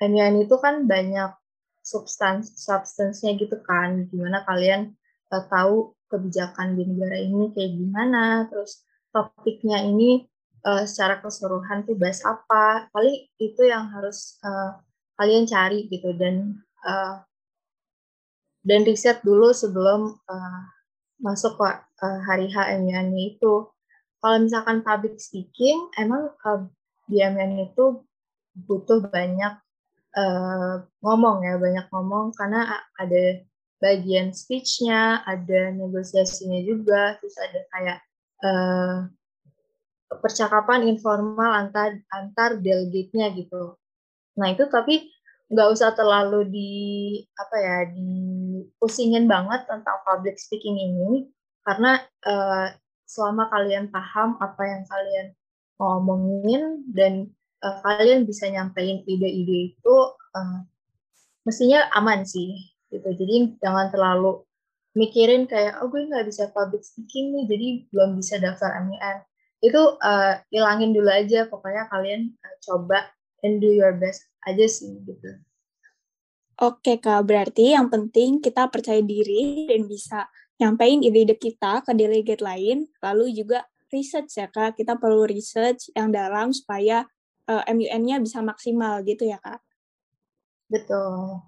MUN 0.00 0.34
itu 0.44 0.56
kan 0.58 0.88
banyak 0.88 1.32
substans 1.84 2.56
substansnya 2.56 3.36
gitu 3.36 3.60
kan. 3.60 4.08
Gimana 4.08 4.42
kalian 4.48 4.96
uh, 5.30 5.44
tahu 5.46 5.92
kebijakan 6.08 6.80
di 6.80 6.88
negara 6.88 7.20
ini 7.20 7.52
kayak 7.52 7.72
gimana? 7.76 8.48
Terus 8.48 8.80
topiknya 9.12 9.84
ini 9.84 10.24
uh, 10.64 10.88
secara 10.88 11.20
keseluruhan 11.20 11.84
tuh 11.84 12.00
bahas 12.00 12.24
apa? 12.24 12.88
Paling 12.90 13.28
itu 13.36 13.62
yang 13.68 13.92
harus 13.92 14.40
uh, 14.40 14.80
kalian 15.20 15.44
cari 15.44 15.86
gitu. 15.92 16.16
Dan 16.16 16.64
uh, 16.88 17.20
dan 18.64 18.80
riset 18.88 19.20
dulu 19.20 19.52
sebelum 19.52 20.16
uh, 20.24 20.60
masuk 21.20 21.60
ke 21.60 21.68
uh, 22.00 22.20
hari 22.24 22.48
HMN 22.48 23.12
itu. 23.14 23.68
Kalau 24.24 24.36
misalkan 24.40 24.80
public 24.80 25.20
speaking 25.20 25.92
emang 26.00 26.32
uh, 26.48 26.64
di 27.04 27.20
MN 27.20 27.60
itu 27.70 28.00
butuh 28.56 29.04
banyak 29.12 29.60
uh, 30.16 30.80
ngomong 31.04 31.44
ya 31.44 31.60
banyak 31.60 31.86
ngomong. 31.92 32.32
Karena 32.32 32.80
ada 32.96 33.44
bagian 33.84 34.32
speech-nya 34.32 35.20
ada 35.28 35.76
negosiasinya 35.76 36.60
juga. 36.64 37.20
Terus 37.20 37.36
ada 37.36 37.60
kayak 37.68 37.98
uh, 38.40 38.96
percakapan 40.24 40.88
informal 40.88 41.52
antar 41.52 42.00
antar 42.08 42.56
delegate-nya 42.56 43.28
gitu. 43.36 43.76
Nah 44.40 44.56
itu 44.56 44.64
tapi 44.72 45.12
nggak 45.52 45.68
usah 45.70 45.92
terlalu 45.92 46.48
di 46.48 46.72
apa 47.36 47.56
ya 47.60 47.78
di 47.92 48.12
pusingin 48.80 49.28
banget 49.28 49.68
tentang 49.68 50.00
public 50.06 50.40
speaking 50.40 50.76
ini. 50.80 51.28
Karena 51.64 52.00
uh, 52.28 52.68
selama 53.04 53.48
kalian 53.52 53.88
paham 53.88 54.36
apa 54.40 54.62
yang 54.64 54.82
kalian 54.88 55.26
ngomongin 55.80 56.62
dan 56.92 57.12
uh, 57.64 57.78
kalian 57.84 58.24
bisa 58.24 58.48
nyampein 58.48 59.04
ide-ide 59.04 59.76
itu 59.76 59.96
uh, 60.36 60.60
mestinya 61.44 61.88
aman 61.96 62.24
sih 62.24 62.56
gitu. 62.92 63.08
Jadi 63.12 63.58
jangan 63.60 63.92
terlalu 63.92 64.44
mikirin 64.94 65.50
kayak 65.50 65.82
oh 65.82 65.90
gue 65.90 66.06
nggak 66.06 66.30
bisa 66.30 66.54
public 66.54 66.86
speaking 66.86 67.34
nih 67.34 67.44
jadi 67.50 67.66
belum 67.90 68.14
bisa 68.14 68.38
daftar 68.38 68.78
MIN 68.86 69.26
itu 69.64 69.80
uh, 69.98 70.38
ilangin 70.52 70.92
dulu 70.92 71.08
aja. 71.08 71.48
Pokoknya 71.48 71.88
kalian 71.88 72.32
uh, 72.44 72.56
coba 72.64 73.08
and 73.44 73.60
do 73.60 73.68
your 73.68 73.92
best 73.92 74.24
aja 74.48 74.64
sih 74.64 74.96
gitu. 75.04 75.38
Oke 76.54 77.02
kak, 77.02 77.26
berarti 77.26 77.74
yang 77.74 77.90
penting 77.90 78.38
kita 78.40 78.70
percaya 78.70 79.02
diri 79.02 79.68
dan 79.68 79.90
bisa 79.90 80.30
nyampein 80.56 81.02
ide-ide 81.02 81.34
kita 81.34 81.82
ke 81.82 81.92
delegate 81.92 82.40
lain, 82.40 82.86
lalu 83.02 83.34
juga 83.34 83.66
research 83.90 84.38
ya 84.38 84.46
kak, 84.46 84.78
kita 84.78 84.94
perlu 84.96 85.26
research 85.26 85.90
yang 85.98 86.14
dalam 86.14 86.54
supaya 86.54 87.04
uh, 87.50 87.62
eh, 87.66 87.74
MUN-nya 87.74 88.22
bisa 88.22 88.38
maksimal 88.38 89.02
gitu 89.02 89.26
ya 89.26 89.42
kak? 89.42 89.58
Betul. 90.70 91.42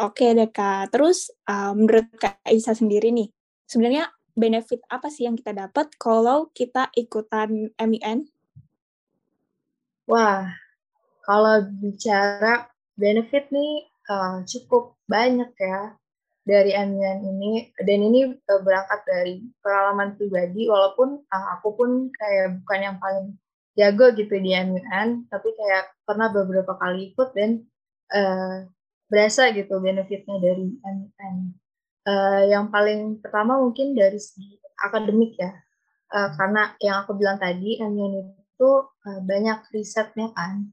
Oke 0.00 0.32
deh 0.32 0.48
kak, 0.48 0.96
terus 0.96 1.28
uh, 1.44 1.76
menurut 1.76 2.08
kak 2.16 2.40
Isa 2.48 2.72
sendiri 2.72 3.12
nih, 3.12 3.28
sebenarnya 3.68 4.08
benefit 4.32 4.80
apa 4.88 5.12
sih 5.12 5.28
yang 5.28 5.36
kita 5.36 5.52
dapat 5.52 5.92
kalau 6.00 6.48
kita 6.56 6.88
ikutan 6.96 7.68
MIN? 7.76 8.32
Wah, 10.08 10.59
kalau 11.24 11.66
bicara 11.80 12.68
benefit 12.96 13.48
nih 13.52 13.88
uh, 14.10 14.42
cukup 14.44 14.96
banyak 15.06 15.50
ya 15.56 15.94
dari 16.44 16.72
MIN 16.74 17.18
ini. 17.24 17.52
Dan 17.78 17.98
ini 18.10 18.20
uh, 18.34 18.60
berangkat 18.60 19.00
dari 19.06 19.44
pengalaman 19.60 20.16
pribadi 20.16 20.66
walaupun 20.66 21.22
uh, 21.28 21.46
aku 21.58 21.68
pun 21.76 21.90
kayak 22.12 22.60
bukan 22.62 22.80
yang 22.80 22.96
paling 22.98 23.36
jago 23.78 24.12
gitu 24.12 24.34
di 24.36 24.50
MIN 24.52 25.30
tapi 25.30 25.54
kayak 25.54 25.94
pernah 26.02 26.28
beberapa 26.28 26.74
kali 26.74 27.14
ikut 27.14 27.30
dan 27.32 27.64
uh, 28.12 28.66
berasa 29.10 29.50
gitu 29.54 29.82
benefitnya 29.82 30.38
dari 30.38 30.74
MIN. 30.80 31.36
Uh, 32.00 32.48
yang 32.48 32.72
paling 32.72 33.20
pertama 33.20 33.60
mungkin 33.60 33.92
dari 33.92 34.16
segi 34.16 34.56
akademik 34.80 35.36
ya, 35.36 35.52
uh, 36.14 36.30
karena 36.34 36.72
yang 36.80 37.04
aku 37.04 37.12
bilang 37.18 37.36
tadi, 37.36 37.76
MUN 37.76 38.32
itu 38.32 38.70
uh, 38.88 39.20
banyak 39.20 39.68
risetnya 39.76 40.32
kan, 40.32 40.72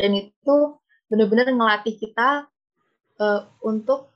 dan 0.00 0.16
itu 0.16 0.56
benar-benar 1.12 1.52
ngelatih 1.52 2.00
kita 2.00 2.48
uh, 3.20 3.40
untuk 3.60 4.08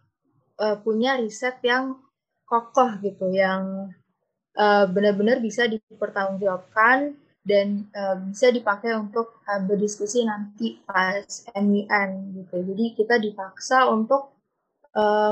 uh, 0.57 0.81
punya 0.81 1.21
riset 1.21 1.61
yang 1.61 2.01
kokoh 2.49 2.89
gitu, 3.05 3.29
yang 3.29 3.93
uh, 4.57 4.89
benar-benar 4.89 5.45
bisa 5.45 5.69
dipertanggungjawabkan 5.69 7.21
dan 7.45 7.85
uh, 7.93 8.17
bisa 8.33 8.49
dipakai 8.49 8.97
untuk 8.97 9.45
uh, 9.45 9.61
berdiskusi 9.61 10.25
nanti 10.25 10.81
pas 10.89 11.29
MUN 11.53 12.11
gitu. 12.41 12.57
Jadi 12.65 12.85
kita 12.97 13.21
dipaksa 13.21 13.93
untuk 13.93 14.33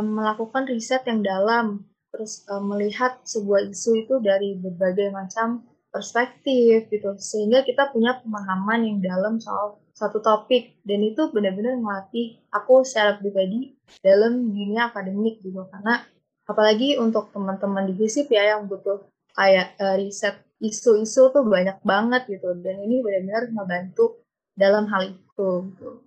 melakukan 0.03 0.67
riset 0.67 1.07
yang 1.07 1.23
dalam, 1.23 1.87
terus 2.11 2.43
uh, 2.51 2.59
melihat 2.59 3.23
sebuah 3.23 3.71
isu 3.71 4.03
itu 4.03 4.19
dari 4.19 4.59
berbagai 4.59 5.15
macam 5.15 5.63
perspektif 5.95 6.91
gitu, 6.91 7.15
sehingga 7.15 7.63
kita 7.63 7.95
punya 7.95 8.19
pemahaman 8.27 8.83
yang 8.83 8.99
dalam 8.99 9.39
soal 9.39 9.79
satu 10.03 10.19
topik. 10.19 10.83
Dan 10.83 11.07
itu 11.07 11.31
benar-benar 11.31 11.79
melatih 11.79 12.43
aku 12.51 12.83
secara 12.83 13.15
pribadi 13.23 13.79
dalam 14.03 14.51
dunia 14.51 14.91
akademik 14.91 15.39
gitu. 15.39 15.63
Karena 15.71 16.03
apalagi 16.51 16.99
untuk 16.99 17.31
teman-teman 17.31 17.87
di 17.87 17.95
FISIP 17.95 18.35
ya 18.35 18.59
yang 18.59 18.67
butuh 18.67 19.07
kayak 19.39 19.79
uh, 19.79 19.95
riset 19.95 20.43
isu-isu 20.59 21.31
tuh 21.31 21.47
banyak 21.47 21.79
banget 21.87 22.27
gitu. 22.27 22.59
Dan 22.59 22.83
ini 22.83 22.99
benar-benar 22.99 23.55
membantu 23.55 24.27
dalam 24.59 24.91
hal 24.91 25.15
itu 25.15 25.49
gitu. 25.71 26.03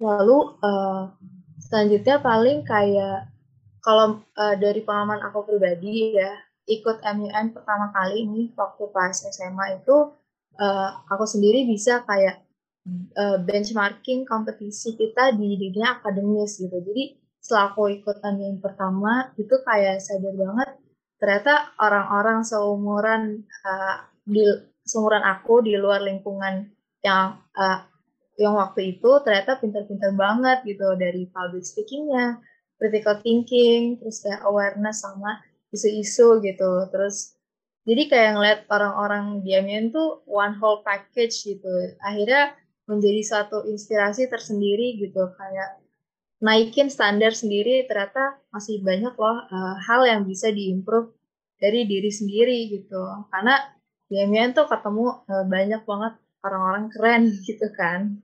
Lalu 0.00 0.38
uh, 0.64 1.12
Selanjutnya 1.66 2.22
paling 2.22 2.62
kayak 2.62 3.26
kalau 3.82 4.22
uh, 4.38 4.54
dari 4.54 4.86
pengalaman 4.86 5.18
aku 5.26 5.50
pribadi 5.50 6.14
ya 6.14 6.38
ikut 6.66 7.02
MUN 7.02 7.54
pertama 7.54 7.90
kali 7.90 8.22
ini 8.22 8.54
waktu 8.54 8.86
pas 8.94 9.14
SMA 9.14 9.82
itu 9.82 10.14
uh, 10.62 10.90
aku 11.10 11.26
sendiri 11.26 11.66
bisa 11.66 12.06
kayak 12.06 12.45
uh, 13.18 13.38
benchmarking 13.42 14.24
kompetisi 14.24 14.94
kita 14.94 15.34
di 15.34 15.58
dunia 15.58 15.98
akademis 15.98 16.62
gitu. 16.62 16.78
Jadi 16.80 17.18
setelah 17.42 17.74
aku 17.74 17.90
ikut 17.90 18.16
MUN 18.22 18.58
pertama 18.58 19.30
itu 19.38 19.54
kayak 19.62 20.02
sadar 20.02 20.34
banget 20.34 20.70
ternyata 21.16 21.72
orang-orang 21.80 22.42
seumuran 22.42 23.46
uh, 23.64 23.96
di 24.26 24.42
seumuran 24.82 25.24
aku 25.24 25.62
di 25.62 25.78
luar 25.78 26.02
lingkungan 26.02 26.70
yang 27.06 27.38
uh, 27.54 27.80
yang 28.36 28.52
waktu 28.52 28.98
itu 28.98 29.10
ternyata 29.24 29.56
pintar-pintar 29.56 30.12
banget 30.12 30.60
gitu 30.68 30.92
dari 30.98 31.24
public 31.32 31.64
speakingnya, 31.64 32.36
critical 32.76 33.16
thinking, 33.24 33.96
terus 33.96 34.20
kayak 34.20 34.44
awareness 34.44 35.00
sama 35.00 35.40
isu-isu 35.72 36.44
gitu. 36.44 36.84
Terus 36.92 37.32
jadi 37.88 38.02
kayak 38.10 38.30
ngeliat 38.36 38.60
orang-orang 38.68 39.40
di 39.40 39.56
MUN 39.56 39.94
tuh 39.94 40.20
one 40.28 40.58
whole 40.60 40.84
package 40.84 41.48
gitu. 41.48 41.96
Akhirnya 42.04 42.52
menjadi 42.86 43.20
suatu 43.22 43.66
inspirasi 43.66 44.30
tersendiri 44.30 44.98
gitu 44.98 45.30
kayak 45.34 45.82
naikin 46.38 46.92
standar 46.92 47.32
sendiri 47.32 47.88
ternyata 47.88 48.38
masih 48.52 48.80
banyak 48.84 49.14
loh 49.16 49.38
uh, 49.48 49.76
hal 49.88 50.04
yang 50.04 50.22
bisa 50.22 50.52
diimprove 50.52 51.16
dari 51.56 51.88
diri 51.88 52.10
sendiri 52.12 52.68
gitu. 52.68 53.02
Karena 53.32 53.56
di 54.06 54.22
MUN 54.22 54.54
tuh 54.54 54.68
ketemu 54.70 55.06
uh, 55.26 55.44
banyak 55.48 55.82
banget 55.82 56.14
orang-orang 56.44 56.84
keren 56.92 57.22
gitu 57.48 57.66
kan. 57.74 58.22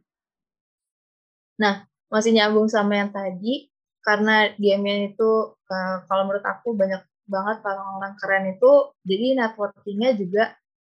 Nah 1.58 1.88
masih 2.12 2.36
nyambung 2.36 2.68
sama 2.68 3.00
yang 3.00 3.10
tadi 3.10 3.72
karena 4.04 4.52
di 4.54 4.68
MUN 4.76 5.16
itu 5.16 5.56
uh, 5.56 5.96
kalau 6.06 6.28
menurut 6.28 6.44
aku 6.44 6.76
banyak 6.76 7.02
banget 7.26 7.58
orang-orang 7.64 8.14
keren 8.20 8.44
itu 8.52 8.72
jadi 9.08 9.26
networkingnya 9.40 10.10
juga 10.20 10.44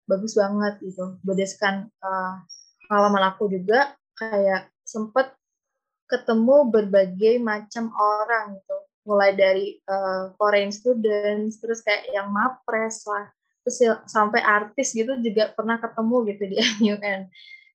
bagus 0.07 0.33
banget 0.39 0.79
gitu. 0.81 1.19
Berdasarkan 1.21 1.91
uh, 1.99 2.47
pengalaman 2.89 3.29
aku 3.29 3.45
juga 3.53 3.93
kayak 4.17 4.73
sempet 4.81 5.29
ketemu 6.09 6.73
berbagai 6.73 7.37
macam 7.37 7.93
orang 7.93 8.57
gitu. 8.57 8.77
Mulai 9.05 9.31
dari 9.37 9.77
uh, 9.85 10.33
foreign 10.35 10.73
students 10.73 11.61
terus 11.61 11.85
kayak 11.85 12.09
yang 12.09 12.33
mapres 12.33 13.05
lah 13.05 13.29
terus 13.69 13.77
ya, 13.85 13.93
sampai 14.09 14.41
artis 14.41 14.97
gitu 14.97 15.13
juga 15.21 15.53
pernah 15.53 15.77
ketemu 15.77 16.15
gitu 16.33 16.43
di 16.49 16.55
MUN 16.81 17.21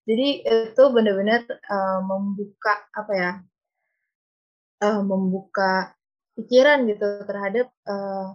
jadi 0.04 0.26
itu 0.42 0.82
benar-benar 0.90 1.46
uh, 1.48 2.00
membuka 2.02 2.74
apa 2.90 3.12
ya 3.14 3.32
uh, 4.84 5.02
membuka 5.06 5.94
pikiran 6.34 6.82
gitu 6.90 7.22
terhadap 7.24 7.70
uh, 7.86 8.34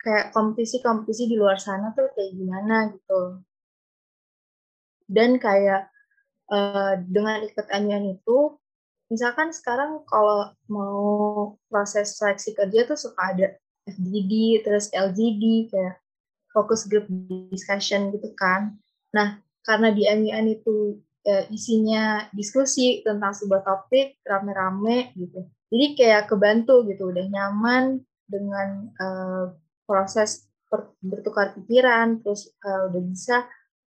kayak 0.00 0.30
kompetisi-kompetisi 0.32 1.28
di 1.28 1.36
luar 1.36 1.58
sana 1.60 1.92
tuh 1.92 2.08
kayak 2.14 2.38
gimana 2.38 2.94
gitu 2.94 3.42
dan 5.10 5.42
kayak 5.42 5.90
uh, 6.54 6.94
dengan 7.02 7.42
ikut 7.42 7.66
MUN 7.66 8.14
itu 8.14 8.54
misalkan 9.10 9.50
sekarang 9.50 10.06
kalau 10.06 10.54
mau 10.70 11.58
proses 11.66 12.14
seleksi 12.14 12.54
kerja 12.54 12.86
tuh 12.86 12.94
suka 12.94 13.34
ada 13.34 13.46
FGD, 13.90 14.62
terus 14.62 14.86
LGD, 14.94 15.74
kayak 15.74 15.98
focus 16.54 16.86
group 16.86 17.10
discussion 17.50 18.14
gitu 18.14 18.30
kan. 18.38 18.78
Nah, 19.10 19.42
karena 19.66 19.90
di 19.90 20.06
MUN 20.06 20.46
itu 20.46 21.02
e, 21.26 21.50
isinya 21.50 22.30
diskusi 22.30 23.02
tentang 23.02 23.34
sebuah 23.34 23.66
topik 23.66 24.22
rame-rame 24.22 25.10
gitu. 25.18 25.46
Jadi 25.70 25.86
kayak 25.98 26.30
kebantu 26.30 26.86
gitu, 26.86 27.10
udah 27.10 27.26
nyaman 27.26 28.02
dengan 28.30 28.90
e, 28.94 29.06
proses 29.86 30.46
bertukar 31.02 31.58
pikiran, 31.58 32.22
terus 32.22 32.50
e, 32.50 32.70
udah 32.90 33.02
bisa 33.02 33.36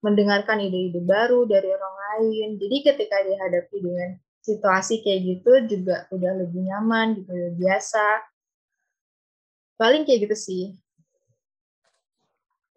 mendengarkan 0.04 0.60
ide-ide 0.60 1.00
baru 1.00 1.48
dari 1.48 1.72
orang 1.72 1.96
lain. 1.96 2.48
Jadi 2.60 2.78
ketika 2.84 3.24
dihadapi 3.24 3.78
dengan 3.80 4.20
situasi 4.44 5.00
kayak 5.00 5.20
gitu 5.24 5.52
juga 5.72 6.06
udah 6.12 6.32
lebih 6.44 6.68
nyaman 6.68 7.16
gitu 7.16 7.32
udah 7.32 7.54
biasa 7.56 8.06
paling 9.80 10.04
kayak 10.04 10.28
gitu 10.30 10.38
sih 10.38 10.66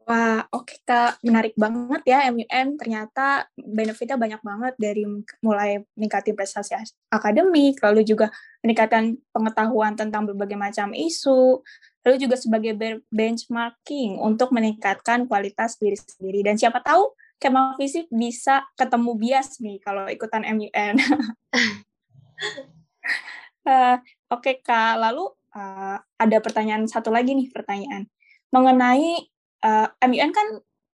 Wah, 0.06 0.46
oke 0.54 0.70
okay, 0.70 0.78
Kak. 0.86 1.18
Menarik 1.26 1.58
banget 1.58 2.06
ya 2.06 2.30
MUN. 2.30 2.78
Ternyata 2.78 3.50
benefitnya 3.58 4.14
banyak 4.14 4.38
banget 4.38 4.74
dari 4.78 5.02
mulai 5.42 5.82
meningkatkan 5.98 6.30
prestasi 6.38 6.78
akademik, 7.10 7.82
lalu 7.82 8.06
juga 8.06 8.30
meningkatkan 8.62 9.18
pengetahuan 9.34 9.98
tentang 9.98 10.30
berbagai 10.30 10.54
macam 10.54 10.94
isu, 10.94 11.58
lalu 12.06 12.22
juga 12.22 12.38
sebagai 12.38 12.78
benchmarking 13.10 14.22
untuk 14.22 14.54
meningkatkan 14.54 15.26
kualitas 15.26 15.74
diri 15.74 15.98
sendiri. 15.98 16.46
Dan 16.46 16.54
siapa 16.54 16.78
tahu 16.86 17.10
Kemal 17.36 17.76
Fisik 17.76 18.08
bisa 18.08 18.64
ketemu 18.80 19.12
bias 19.20 19.60
nih 19.60 19.76
kalau 19.84 20.08
ikutan 20.08 20.40
MUN. 20.44 20.72
uh, 20.72 20.96
eh, 23.68 24.00
Oke 24.32 24.32
okay, 24.32 24.56
Kak, 24.64 24.96
lalu 24.98 25.28
uh, 25.54 26.00
ada 26.00 26.38
pertanyaan 26.40 26.88
satu 26.88 27.12
lagi 27.12 27.36
nih 27.36 27.52
pertanyaan 27.52 28.08
mengenai 28.50 29.28
uh, 29.62 29.88
eh, 29.92 30.08
MUN 30.08 30.32
kan 30.32 30.48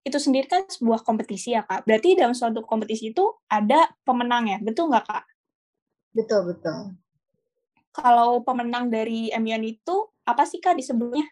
itu 0.08 0.16
sendiri 0.16 0.48
kan 0.48 0.64
sebuah 0.66 1.04
kompetisi 1.04 1.52
ya 1.54 1.68
Kak. 1.68 1.84
Berarti 1.84 2.16
dalam 2.16 2.32
suatu 2.32 2.64
kompetisi 2.64 3.12
itu 3.12 3.36
ada 3.52 3.92
pemenang 4.08 4.48
ya, 4.48 4.58
betul 4.64 4.88
nggak 4.90 5.06
Kak? 5.06 5.28
Betul 6.16 6.56
betul. 6.56 6.96
Kalau 7.92 8.40
pemenang 8.48 8.88
dari 8.88 9.28
MUN 9.36 9.64
itu 9.68 10.08
apa 10.24 10.48
sih 10.48 10.64
Kak 10.64 10.80
disebutnya? 10.80 11.28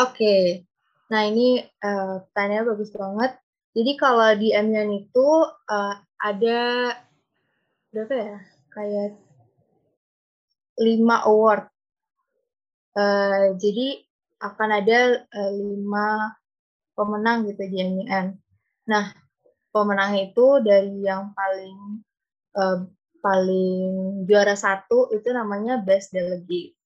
Oke, 0.00 0.16
okay. 0.16 0.71
Nah 1.12 1.28
ini 1.28 1.60
uh, 1.60 2.24
pertanyaannya 2.24 2.70
bagus 2.72 2.90
banget. 2.96 3.36
Jadi 3.76 3.92
kalau 4.00 4.28
di 4.36 4.48
MUN 4.56 4.88
itu 5.04 5.28
uh, 5.68 5.94
ada 6.16 6.60
berapa 7.92 8.14
ya? 8.16 8.38
Kayak 8.72 9.20
lima 10.80 11.28
award. 11.28 11.68
Uh, 12.96 13.56
jadi 13.60 14.04
akan 14.40 14.68
ada 14.72 15.24
uh, 15.28 15.52
lima 15.52 16.36
pemenang 16.96 17.48
gitu 17.52 17.62
di 17.68 17.76
MUN. 17.84 18.36
Nah, 18.88 19.12
pemenang 19.72 20.16
itu 20.20 20.60
dari 20.64 21.04
yang 21.04 21.32
paling 21.36 22.04
uh, 22.56 22.88
paling 23.22 24.24
juara 24.26 24.56
satu 24.56 25.12
itu 25.12 25.28
namanya 25.32 25.80
best 25.80 26.12
delegate. 26.12 26.76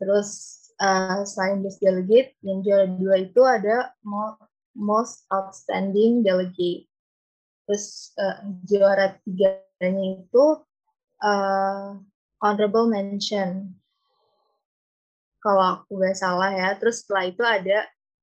Terus 0.00 0.60
uh, 0.80 1.22
selain 1.26 1.62
best 1.62 1.78
delegate, 1.82 2.34
yang 2.42 2.62
juara 2.64 2.86
dua 2.88 3.16
itu 3.20 3.42
ada 3.42 3.92
most 4.74 5.26
outstanding 5.30 6.26
delegate. 6.26 6.90
Terus 7.64 8.12
uh, 8.20 8.44
juara 8.66 9.16
tiganya 9.24 10.20
itu 10.20 10.44
uh, 11.24 11.96
honorable 12.42 12.90
mention. 12.90 13.72
Kalau 15.40 15.80
aku 15.80 15.96
nggak 15.96 16.18
salah 16.18 16.52
ya. 16.52 16.76
Terus 16.76 17.04
setelah 17.04 17.24
itu 17.28 17.42
ada 17.44 17.78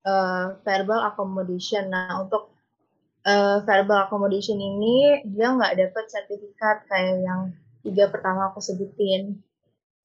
uh, 0.05 0.45
verbal 0.61 1.01
accommodation. 1.09 1.89
Nah 1.89 2.21
untuk 2.21 2.53
uh, 3.25 3.65
verbal 3.65 4.05
accommodation 4.05 4.57
ini 4.61 5.25
dia 5.25 5.53
nggak 5.53 5.77
dapat 5.77 6.05
sertifikat 6.09 6.85
kayak 6.89 7.25
yang 7.25 7.41
tiga 7.81 8.09
pertama 8.13 8.53
aku 8.53 8.61
sebutin. 8.61 9.41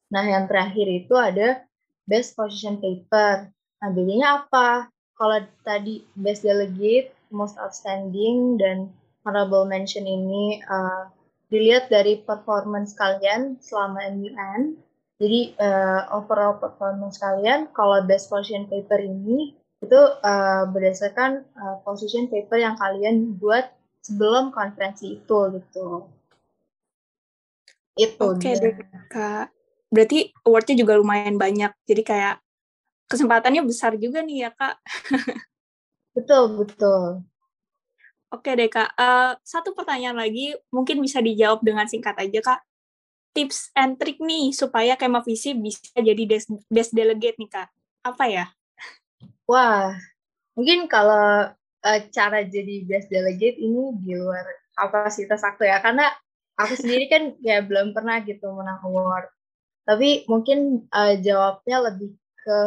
Nah 0.09 0.25
yang 0.25 0.49
terakhir 0.49 0.87
itu 0.87 1.13
ada 1.13 1.66
best 2.07 2.39
position 2.39 2.79
paper. 2.81 3.51
Nah 3.53 3.91
bedanya 3.93 4.47
apa? 4.47 4.89
kalau 5.17 5.41
tadi 5.65 6.05
best 6.15 6.45
delegate, 6.45 7.17
most 7.33 7.57
outstanding 7.57 8.61
dan 8.61 8.93
honorable 9.25 9.65
mention 9.65 10.05
ini 10.05 10.61
uh, 10.69 11.09
dilihat 11.49 11.89
dari 11.89 12.21
performance 12.23 12.93
kalian 12.95 13.57
selama 13.59 14.13
MUN. 14.13 14.77
Jadi 15.17 15.57
uh, 15.57 16.13
overall 16.13 16.61
performance 16.61 17.17
kalian 17.17 17.73
kalau 17.73 18.05
best 18.05 18.29
position 18.29 18.69
paper 18.69 19.01
ini 19.01 19.57
itu 19.81 20.01
uh, 20.21 20.69
berdasarkan 20.69 21.49
uh, 21.57 21.81
position 21.81 22.29
paper 22.29 22.61
yang 22.61 22.77
kalian 22.77 23.41
buat 23.41 23.73
sebelum 24.05 24.53
konferensi 24.53 25.17
itu 25.17 25.39
gitu. 25.57 26.13
Itu. 27.97 28.37
Oke 28.37 28.53
okay, 28.53 28.77
kak. 29.09 29.49
Berarti 29.91 30.35
awardnya 30.43 30.77
juga 30.79 30.99
lumayan 30.99 31.39
banyak. 31.39 31.73
Jadi 31.87 32.03
kayak 32.03 32.43
kesempatannya 33.07 33.63
besar 33.63 33.95
juga 33.99 34.23
nih 34.23 34.47
ya 34.47 34.51
kak. 34.55 34.77
betul 36.17 36.43
betul. 36.63 37.03
Oke 38.35 38.59
deh 38.59 38.67
kak. 38.67 38.91
Uh, 38.99 39.39
satu 39.47 39.71
pertanyaan 39.73 40.19
lagi 40.19 40.59
mungkin 40.75 40.99
bisa 40.99 41.23
dijawab 41.23 41.63
dengan 41.63 41.87
singkat 41.87 42.19
aja 42.19 42.41
kak. 42.43 42.61
Tips 43.37 43.71
and 43.77 44.01
trick 44.01 44.19
nih 44.19 44.51
supaya 44.51 44.97
Kema 44.97 45.21
Visi 45.23 45.53
bisa 45.53 45.93
jadi 45.95 46.25
best 46.67 46.91
delegate 46.97 47.39
nih 47.39 47.51
kak. 47.53 47.69
Apa 48.03 48.25
ya? 48.27 48.47
Wah, 49.47 49.95
mungkin 50.59 50.91
kalau 50.91 51.55
uh, 51.55 52.01
cara 52.11 52.43
jadi 52.43 52.83
best 52.83 53.07
delegate 53.13 53.63
ini 53.63 53.95
di 54.03 54.19
luar 54.19 54.43
kapasitas 54.75 55.45
aku 55.47 55.63
ya, 55.63 55.79
karena 55.79 56.11
aku 56.59 56.75
sendiri 56.75 57.07
kan 57.07 57.23
ya 57.45 57.63
belum 57.63 57.95
pernah 57.95 58.25
gitu 58.27 58.51
menang 58.51 58.83
award. 58.83 59.31
Tapi 59.87 60.27
mungkin 60.27 60.91
uh, 60.91 61.15
jawabnya 61.23 61.95
lebih 61.95 62.11
ke 62.43 62.61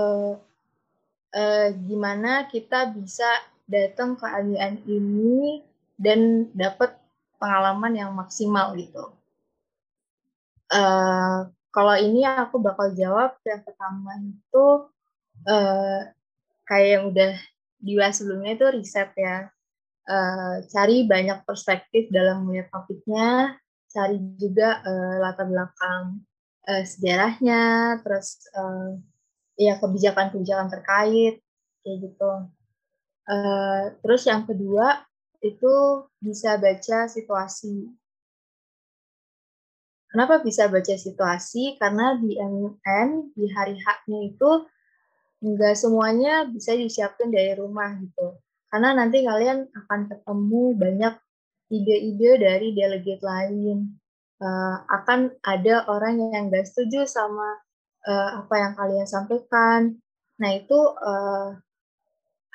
uh, 1.36 1.68
gimana 1.84 2.48
kita 2.48 2.96
bisa 2.96 3.28
datang 3.68 4.16
ke 4.16 4.24
alian 4.24 4.80
ini 4.88 5.60
dan 6.00 6.48
dapat 6.56 6.96
pengalaman 7.38 7.92
yang 7.92 8.16
maksimal 8.16 8.72
gitu. 8.80 9.12
Uh, 10.72 11.52
kalau 11.76 11.96
ini 12.00 12.24
aku 12.24 12.56
bakal 12.64 12.96
jawab 12.96 13.36
yang 13.44 13.62
pertama 13.68 14.16
itu 14.24 14.68
uh, 15.44 16.00
kayak 16.64 16.88
yang 16.88 17.04
udah 17.12 17.32
dibahas 17.84 18.16
sebelumnya 18.16 18.56
itu 18.56 18.66
riset 18.80 19.12
ya. 19.20 19.52
Uh, 20.10 20.66
cari 20.72 21.06
banyak 21.06 21.46
perspektif 21.46 22.10
dalam 22.10 22.48
melihat 22.48 22.74
topiknya, 22.74 23.60
cari 23.92 24.18
juga 24.42 24.82
uh, 24.82 25.22
latar 25.22 25.46
belakang 25.46 26.26
uh, 26.70 26.84
sejarahnya, 26.86 27.98
terus 28.06 28.46
uh, 28.54 28.94
ya 29.58 29.82
kebijakan-kebijakan 29.82 30.70
terkait 30.70 31.42
kayak 31.82 31.98
gitu. 32.06 32.32
Uh, 33.26 33.94
terus 34.06 34.26
yang 34.30 34.46
kedua 34.46 35.02
itu 35.42 36.06
bisa 36.22 36.62
baca 36.62 37.10
situasi. 37.10 37.90
Kenapa 40.10 40.42
bisa 40.42 40.66
baca 40.66 40.96
situasi? 40.98 41.78
Karena 41.78 42.18
di 42.18 42.34
MUN, 42.34 43.30
di 43.38 43.46
hari 43.54 43.78
haknya 43.78 44.34
itu, 44.34 44.52
nggak 45.40 45.78
semuanya 45.78 46.50
bisa 46.50 46.74
disiapin 46.74 47.30
dari 47.30 47.54
rumah 47.54 47.94
gitu. 48.02 48.42
Karena 48.74 48.98
nanti 48.98 49.22
kalian 49.22 49.70
akan 49.70 50.02
ketemu 50.10 50.64
banyak 50.74 51.14
ide-ide 51.70 52.32
dari 52.42 52.68
delegate 52.74 53.22
lain. 53.22 54.02
Uh, 54.40 54.88
akan 54.88 55.36
ada 55.44 55.84
orang 55.92 56.16
yang 56.32 56.48
nggak 56.48 56.64
setuju 56.64 57.04
sama 57.04 57.60
uh, 58.08 58.40
apa 58.40 58.56
yang 58.56 58.74
kalian 58.80 59.08
sampaikan. 59.08 60.00
Nah 60.40 60.52
itu 60.56 60.80
uh, 60.80 61.60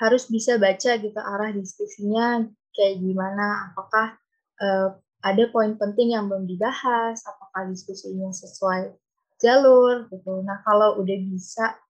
harus 0.00 0.24
bisa 0.32 0.56
baca 0.56 0.96
gitu 0.96 1.20
arah 1.20 1.52
diskusinya 1.52 2.40
kayak 2.72 3.04
gimana. 3.04 3.68
Apakah 3.72 4.16
uh, 4.64 4.96
ada 5.24 5.44
poin 5.48 5.76
penting 5.80 6.12
yang 6.12 6.28
belum 6.28 6.44
dibahas, 6.44 7.20
apakah 7.24 7.68
diskusinya 7.68 8.28
sesuai 8.32 8.92
jalur 9.40 10.06
gitu. 10.12 10.44
Nah, 10.44 10.60
kalau 10.62 11.00
udah 11.00 11.18
bisa 11.24 11.80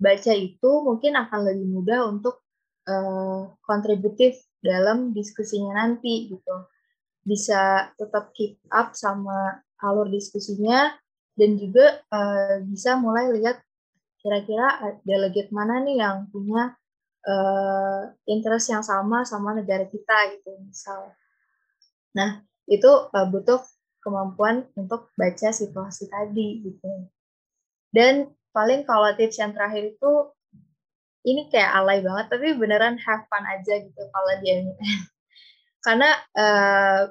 baca 0.00 0.32
itu 0.32 0.70
mungkin 0.86 1.18
akan 1.18 1.40
lebih 1.50 1.66
mudah 1.66 2.08
untuk 2.08 2.46
uh, 2.88 3.52
kontributif 3.66 4.38
dalam 4.62 5.10
diskusinya 5.10 5.82
nanti 5.82 6.30
gitu. 6.30 6.56
Bisa 7.24 7.92
tetap 8.00 8.32
keep 8.32 8.56
up 8.72 8.96
sama 8.96 9.60
alur 9.80 10.08
diskusinya 10.08 10.92
dan 11.36 11.56
juga 11.56 12.04
uh, 12.12 12.60
bisa 12.68 13.00
mulai 13.00 13.32
lihat 13.32 13.60
kira-kira 14.20 15.00
delegate 15.08 15.48
mana 15.48 15.80
nih 15.80 16.04
yang 16.04 16.28
punya 16.28 16.76
uh, 17.24 18.12
interest 18.28 18.68
yang 18.68 18.84
sama 18.84 19.24
sama 19.24 19.56
negara 19.56 19.88
kita 19.88 20.36
gitu 20.36 20.52
misal. 20.60 21.16
Nah, 22.12 22.44
itu 22.68 22.88
uh, 22.88 23.26
butuh 23.32 23.64
kemampuan 24.04 24.68
untuk 24.76 25.08
baca 25.16 25.48
situasi 25.52 26.08
tadi 26.12 26.60
gitu. 26.64 27.08
Dan 27.92 28.32
paling 28.52 28.84
kalau 28.84 29.12
tips 29.16 29.40
yang 29.40 29.56
terakhir 29.56 29.96
itu 29.96 30.12
ini 31.24 31.52
kayak 31.52 31.72
alay 31.76 32.00
banget 32.00 32.32
tapi 32.32 32.56
beneran 32.56 32.96
have 32.96 33.28
fun 33.28 33.44
aja 33.44 33.74
gitu 33.80 34.02
kalau 34.12 34.32
di. 34.40 34.68
Karena 35.80 36.10
uh, 36.36 37.02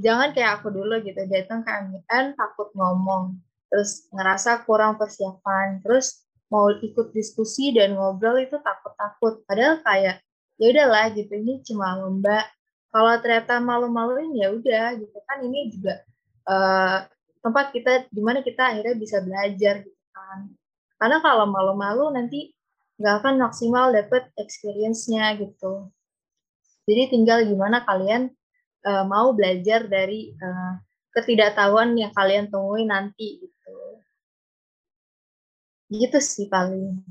jangan 0.00 0.32
kayak 0.32 0.60
aku 0.60 0.72
dulu 0.72 1.00
gitu 1.04 1.24
datang 1.28 1.64
ke 1.64 1.70
MUN 1.72 2.24
takut 2.36 2.68
ngomong 2.76 3.40
terus 3.66 4.06
ngerasa 4.12 4.62
kurang 4.64 4.94
persiapan 5.00 5.82
terus 5.82 6.24
mau 6.46 6.70
ikut 6.70 7.10
diskusi 7.10 7.74
dan 7.74 7.98
ngobrol 7.98 8.38
itu 8.38 8.56
takut-takut. 8.62 9.42
Padahal 9.44 9.82
kayak 9.82 10.22
ya 10.56 10.66
udahlah 10.72 11.10
gitu 11.12 11.32
ini 11.34 11.60
cuma 11.66 11.98
lomba. 11.98 12.46
Kalau 12.94 13.12
ternyata 13.20 13.60
malu-maluin 13.60 14.32
ya 14.32 14.54
udah 14.54 14.96
gitu 14.96 15.18
kan. 15.26 15.42
Ini 15.42 15.60
juga 15.74 15.94
uh, 16.48 16.98
tempat 17.42 17.74
kita 17.74 18.08
di 18.08 18.22
mana 18.22 18.40
kita 18.40 18.72
akhirnya 18.72 18.94
bisa 18.96 19.20
belajar 19.20 19.84
gitu 19.84 20.04
kan. 20.14 20.48
Karena 20.96 21.18
kalau 21.20 21.44
malu-malu 21.50 22.14
nanti 22.14 22.54
nggak 22.96 23.14
akan 23.20 23.34
maksimal 23.44 23.92
dapet 23.92 24.32
experience-nya 24.40 25.36
gitu 25.36 25.92
jadi 26.86 27.10
tinggal 27.10 27.42
gimana 27.44 27.82
kalian 27.82 28.30
uh, 28.86 29.04
mau 29.04 29.34
belajar 29.34 29.90
dari 29.90 30.32
uh, 30.38 30.78
ketidaktahuan 31.12 31.98
yang 31.98 32.14
kalian 32.14 32.46
temui 32.48 32.86
nanti 32.86 33.42
gitu 33.42 33.76
gitu 35.90 36.18
sih 36.22 36.46
paling 36.46 37.02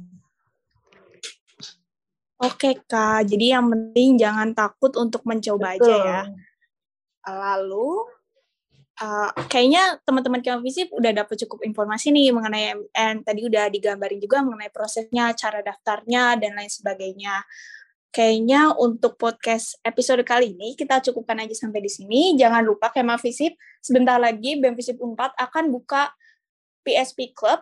Oke 2.36 2.84
Kak, 2.84 3.32
jadi 3.32 3.56
yang 3.56 3.72
penting 3.72 4.20
jangan 4.20 4.52
takut 4.52 4.92
untuk 5.00 5.24
mencoba 5.24 5.80
Betul. 5.80 5.88
aja 5.88 5.96
ya. 6.04 6.22
Lalu, 7.32 8.12
uh, 9.00 9.32
kayaknya 9.48 10.04
teman-teman 10.04 10.44
Visip 10.60 10.92
udah 10.92 11.16
dapat 11.16 11.48
cukup 11.48 11.64
informasi 11.64 12.12
nih 12.12 12.36
mengenai 12.36 12.76
MN. 12.76 13.24
Tadi 13.24 13.40
udah 13.40 13.72
digambarin 13.72 14.20
juga 14.20 14.44
mengenai 14.44 14.68
prosesnya, 14.68 15.32
cara 15.32 15.64
daftarnya, 15.64 16.36
dan 16.36 16.60
lain 16.60 16.68
sebagainya. 16.68 17.40
Kayaknya 18.16 18.72
untuk 18.80 19.20
podcast 19.20 19.76
episode 19.84 20.24
kali 20.24 20.56
ini 20.56 20.72
kita 20.80 21.04
cukupkan 21.04 21.36
aja 21.36 21.52
sampai 21.52 21.84
di 21.84 21.92
sini. 21.92 22.40
Jangan 22.40 22.64
lupa 22.64 22.88
Visip, 23.20 23.60
sebentar 23.84 24.16
lagi 24.16 24.56
BEM 24.56 24.72
Visip 24.72 24.96
4 24.96 25.36
akan 25.36 25.64
buka 25.68 26.16
PSP 26.88 27.36
Club 27.36 27.60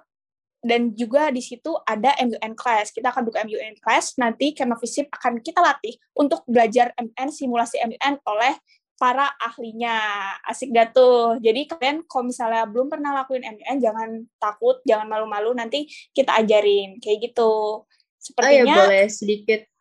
dan 0.62 0.94
juga 0.94 1.34
di 1.34 1.42
situ 1.42 1.74
ada 1.90 2.14
MUN 2.22 2.54
class. 2.54 2.94
Kita 2.94 3.10
akan 3.10 3.26
buka 3.26 3.42
MUN 3.42 3.82
class, 3.82 4.14
nanti 4.22 4.54
Kemavisip 4.54 5.10
akan 5.10 5.42
kita 5.42 5.58
latih 5.58 5.98
untuk 6.14 6.46
belajar 6.46 6.94
MUN, 7.02 7.34
simulasi 7.34 7.82
MUN 7.82 8.22
oleh 8.22 8.54
para 9.02 9.34
ahlinya. 9.42 9.98
Asik 10.46 10.70
dah 10.70 10.86
tuh. 10.94 11.42
Jadi 11.42 11.66
kalian 11.66 12.06
kalau 12.06 12.30
misalnya 12.30 12.70
belum 12.70 12.94
pernah 12.94 13.10
lakuin 13.26 13.42
MUN, 13.42 13.82
jangan 13.82 14.10
takut, 14.38 14.86
jangan 14.86 15.10
malu-malu, 15.10 15.58
nanti 15.58 15.90
kita 16.14 16.46
ajarin. 16.46 17.02
Kayak 17.02 17.34
gitu. 17.34 17.84
Sepertinya... 18.22 18.70
Oh 18.70 18.70
ya, 18.70 18.88
boleh 18.88 19.08
sedikit, 19.12 19.73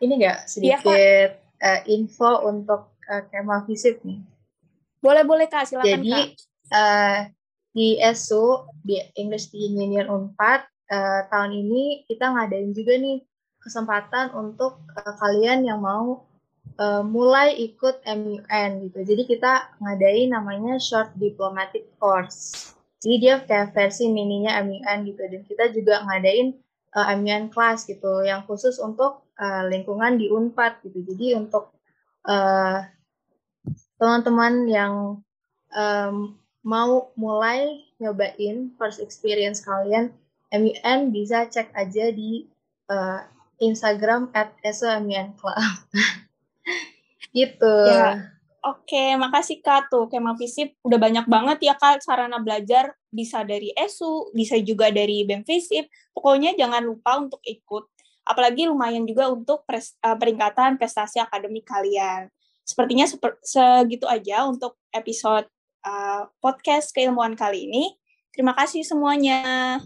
ini 0.00 0.12
enggak, 0.20 0.38
iya, 0.44 0.48
sedikit 0.48 0.84
ya, 0.86 1.36
uh, 1.62 1.80
info 1.88 2.30
untuk 2.44 2.96
uh, 3.08 3.22
Kemavisip 3.32 4.02
nih. 4.04 4.20
Boleh-boleh 5.00 5.46
Kak, 5.48 5.70
silakan 5.70 6.02
Jadi, 6.02 6.10
Kak. 6.12 6.26
Uh, 6.66 7.18
di 7.76 8.00
ESU 8.00 8.72
di 8.80 8.96
English 9.20 9.52
Speaking 9.52 9.76
Union 9.76 10.08
Unpad 10.08 10.64
uh, 10.88 11.20
tahun 11.28 11.52
ini 11.52 12.08
kita 12.08 12.32
ngadain 12.32 12.72
juga 12.72 12.96
nih 12.96 13.20
kesempatan 13.60 14.32
untuk 14.32 14.80
uh, 14.96 15.14
kalian 15.20 15.68
yang 15.68 15.84
mau 15.84 16.24
uh, 16.80 17.04
mulai 17.04 17.52
ikut 17.58 18.00
MUN 18.06 18.70
gitu. 18.88 18.98
Jadi 19.04 19.22
kita 19.28 19.76
ngadain 19.82 20.32
namanya 20.32 20.80
Short 20.80 21.12
Diplomatic 21.20 21.84
Course. 22.00 22.72
Jadi 23.04 23.16
dia 23.20 23.34
kayak 23.44 23.76
versi 23.76 24.08
mininya 24.08 24.56
MUN 24.64 24.98
gitu 25.04 25.22
dan 25.28 25.42
kita 25.44 25.64
juga 25.76 26.00
ngadain 26.08 26.56
uh, 26.96 27.48
class 27.52 27.84
gitu 27.84 28.24
yang 28.24 28.48
khusus 28.48 28.80
untuk 28.80 29.28
uh, 29.36 29.68
lingkungan 29.68 30.16
di 30.16 30.32
Unpad 30.32 30.80
gitu. 30.88 31.04
Jadi 31.04 31.36
untuk 31.36 31.76
teman-teman 34.00 34.54
uh, 34.64 34.70
yang 34.72 34.94
um, 35.76 36.34
mau 36.64 37.12
mulai 37.14 37.86
nyobain 38.00 38.74
first 38.74 38.98
experience 38.98 39.62
kalian 39.62 40.10
MUN 40.50 41.14
bisa 41.14 41.46
cek 41.46 41.70
aja 41.76 42.10
di 42.10 42.48
uh, 42.88 43.22
Instagram 43.60 44.32
at 44.32 44.56
Club. 45.36 45.76
gitu. 47.36 47.76
Ya. 47.92 48.35
Oke, 48.66 49.14
makasih 49.14 49.62
Kak 49.62 49.94
tuh. 49.94 50.10
Kemang 50.10 50.34
Visip 50.34 50.74
udah 50.82 50.98
banyak 50.98 51.30
banget 51.30 51.70
ya 51.70 51.78
Kak 51.78 52.02
sarana 52.02 52.42
belajar 52.42 52.98
bisa 53.14 53.46
dari 53.46 53.70
ESU, 53.70 54.34
bisa 54.34 54.58
juga 54.58 54.90
dari 54.90 55.22
BEM 55.22 55.46
Visip. 55.46 55.86
Pokoknya 56.10 56.50
jangan 56.58 56.82
lupa 56.82 57.22
untuk 57.22 57.38
ikut. 57.46 57.86
Apalagi 58.26 58.66
lumayan 58.66 59.06
juga 59.06 59.30
untuk 59.30 59.62
pres, 59.62 59.94
uh, 60.02 60.18
peringkatan 60.18 60.82
prestasi 60.82 61.22
akademik 61.22 61.62
kalian. 61.62 62.26
Sepertinya 62.66 63.06
seper, 63.06 63.38
segitu 63.46 64.10
aja 64.10 64.50
untuk 64.50 64.74
episode 64.90 65.46
uh, 65.86 66.26
podcast 66.42 66.90
keilmuan 66.90 67.38
kali 67.38 67.70
ini. 67.70 67.94
Terima 68.34 68.50
kasih 68.58 68.82
semuanya. 68.82 69.78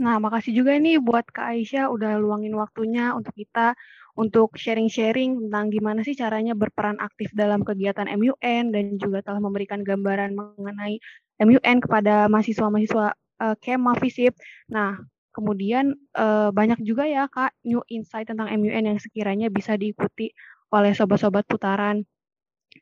Nah, 0.00 0.16
makasih 0.16 0.56
juga 0.56 0.72
nih 0.80 0.96
buat 0.96 1.28
Kak 1.28 1.52
Aisyah 1.52 1.92
udah 1.92 2.16
luangin 2.16 2.56
waktunya 2.56 3.12
untuk 3.12 3.36
kita 3.36 3.76
untuk 4.16 4.56
sharing-sharing 4.56 5.36
tentang 5.46 5.68
gimana 5.68 6.00
sih 6.00 6.16
caranya 6.16 6.56
berperan 6.56 6.96
aktif 6.98 7.28
dalam 7.36 7.60
kegiatan 7.60 8.08
MUN 8.08 8.72
dan 8.72 8.96
juga 8.96 9.20
telah 9.20 9.44
memberikan 9.44 9.84
gambaran 9.84 10.32
mengenai 10.32 10.96
MUN 11.44 11.76
kepada 11.84 12.32
mahasiswa-mahasiswa 12.32 13.06
uh, 13.44 13.56
Kema 13.60 13.92
Visip. 14.00 14.32
Nah, 14.72 14.96
kemudian 15.36 15.92
uh, 16.16 16.48
banyak 16.48 16.80
juga 16.80 17.04
ya 17.04 17.28
Kak 17.28 17.60
new 17.68 17.84
insight 17.92 18.24
tentang 18.24 18.48
MUN 18.56 18.96
yang 18.96 18.98
sekiranya 18.98 19.52
bisa 19.52 19.76
diikuti 19.76 20.32
oleh 20.72 20.96
sobat-sobat 20.96 21.44
putaran 21.44 22.08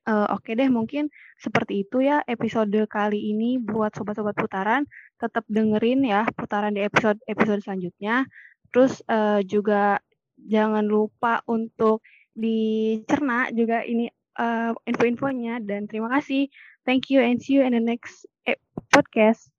Uh, 0.08 0.28
oke 0.36 0.52
deh, 0.52 0.68
mungkin 0.68 1.08
seperti 1.40 1.84
itu 1.84 2.04
ya 2.04 2.20
episode 2.28 2.76
kali 2.88 3.32
ini 3.32 3.56
buat 3.60 3.92
sobat-sobat 3.96 4.36
putaran. 4.36 4.84
Tetap 5.16 5.44
dengerin 5.48 6.04
ya 6.04 6.28
putaran 6.32 6.76
di 6.76 6.84
episode-episode 6.84 7.64
selanjutnya. 7.64 8.28
Terus 8.72 9.00
uh, 9.08 9.40
juga 9.44 10.00
jangan 10.36 10.84
lupa 10.84 11.40
untuk 11.48 12.04
dicerna 12.36 13.50
juga 13.50 13.82
ini 13.82 14.06
uh, 14.38 14.76
info-infonya 14.86 15.64
dan 15.64 15.88
terima 15.88 16.12
kasih. 16.20 16.52
Thank 16.84 17.12
you 17.12 17.20
and 17.20 17.40
see 17.40 17.60
you 17.60 17.64
in 17.64 17.76
the 17.76 17.82
next 17.82 18.24
podcast. 18.92 19.52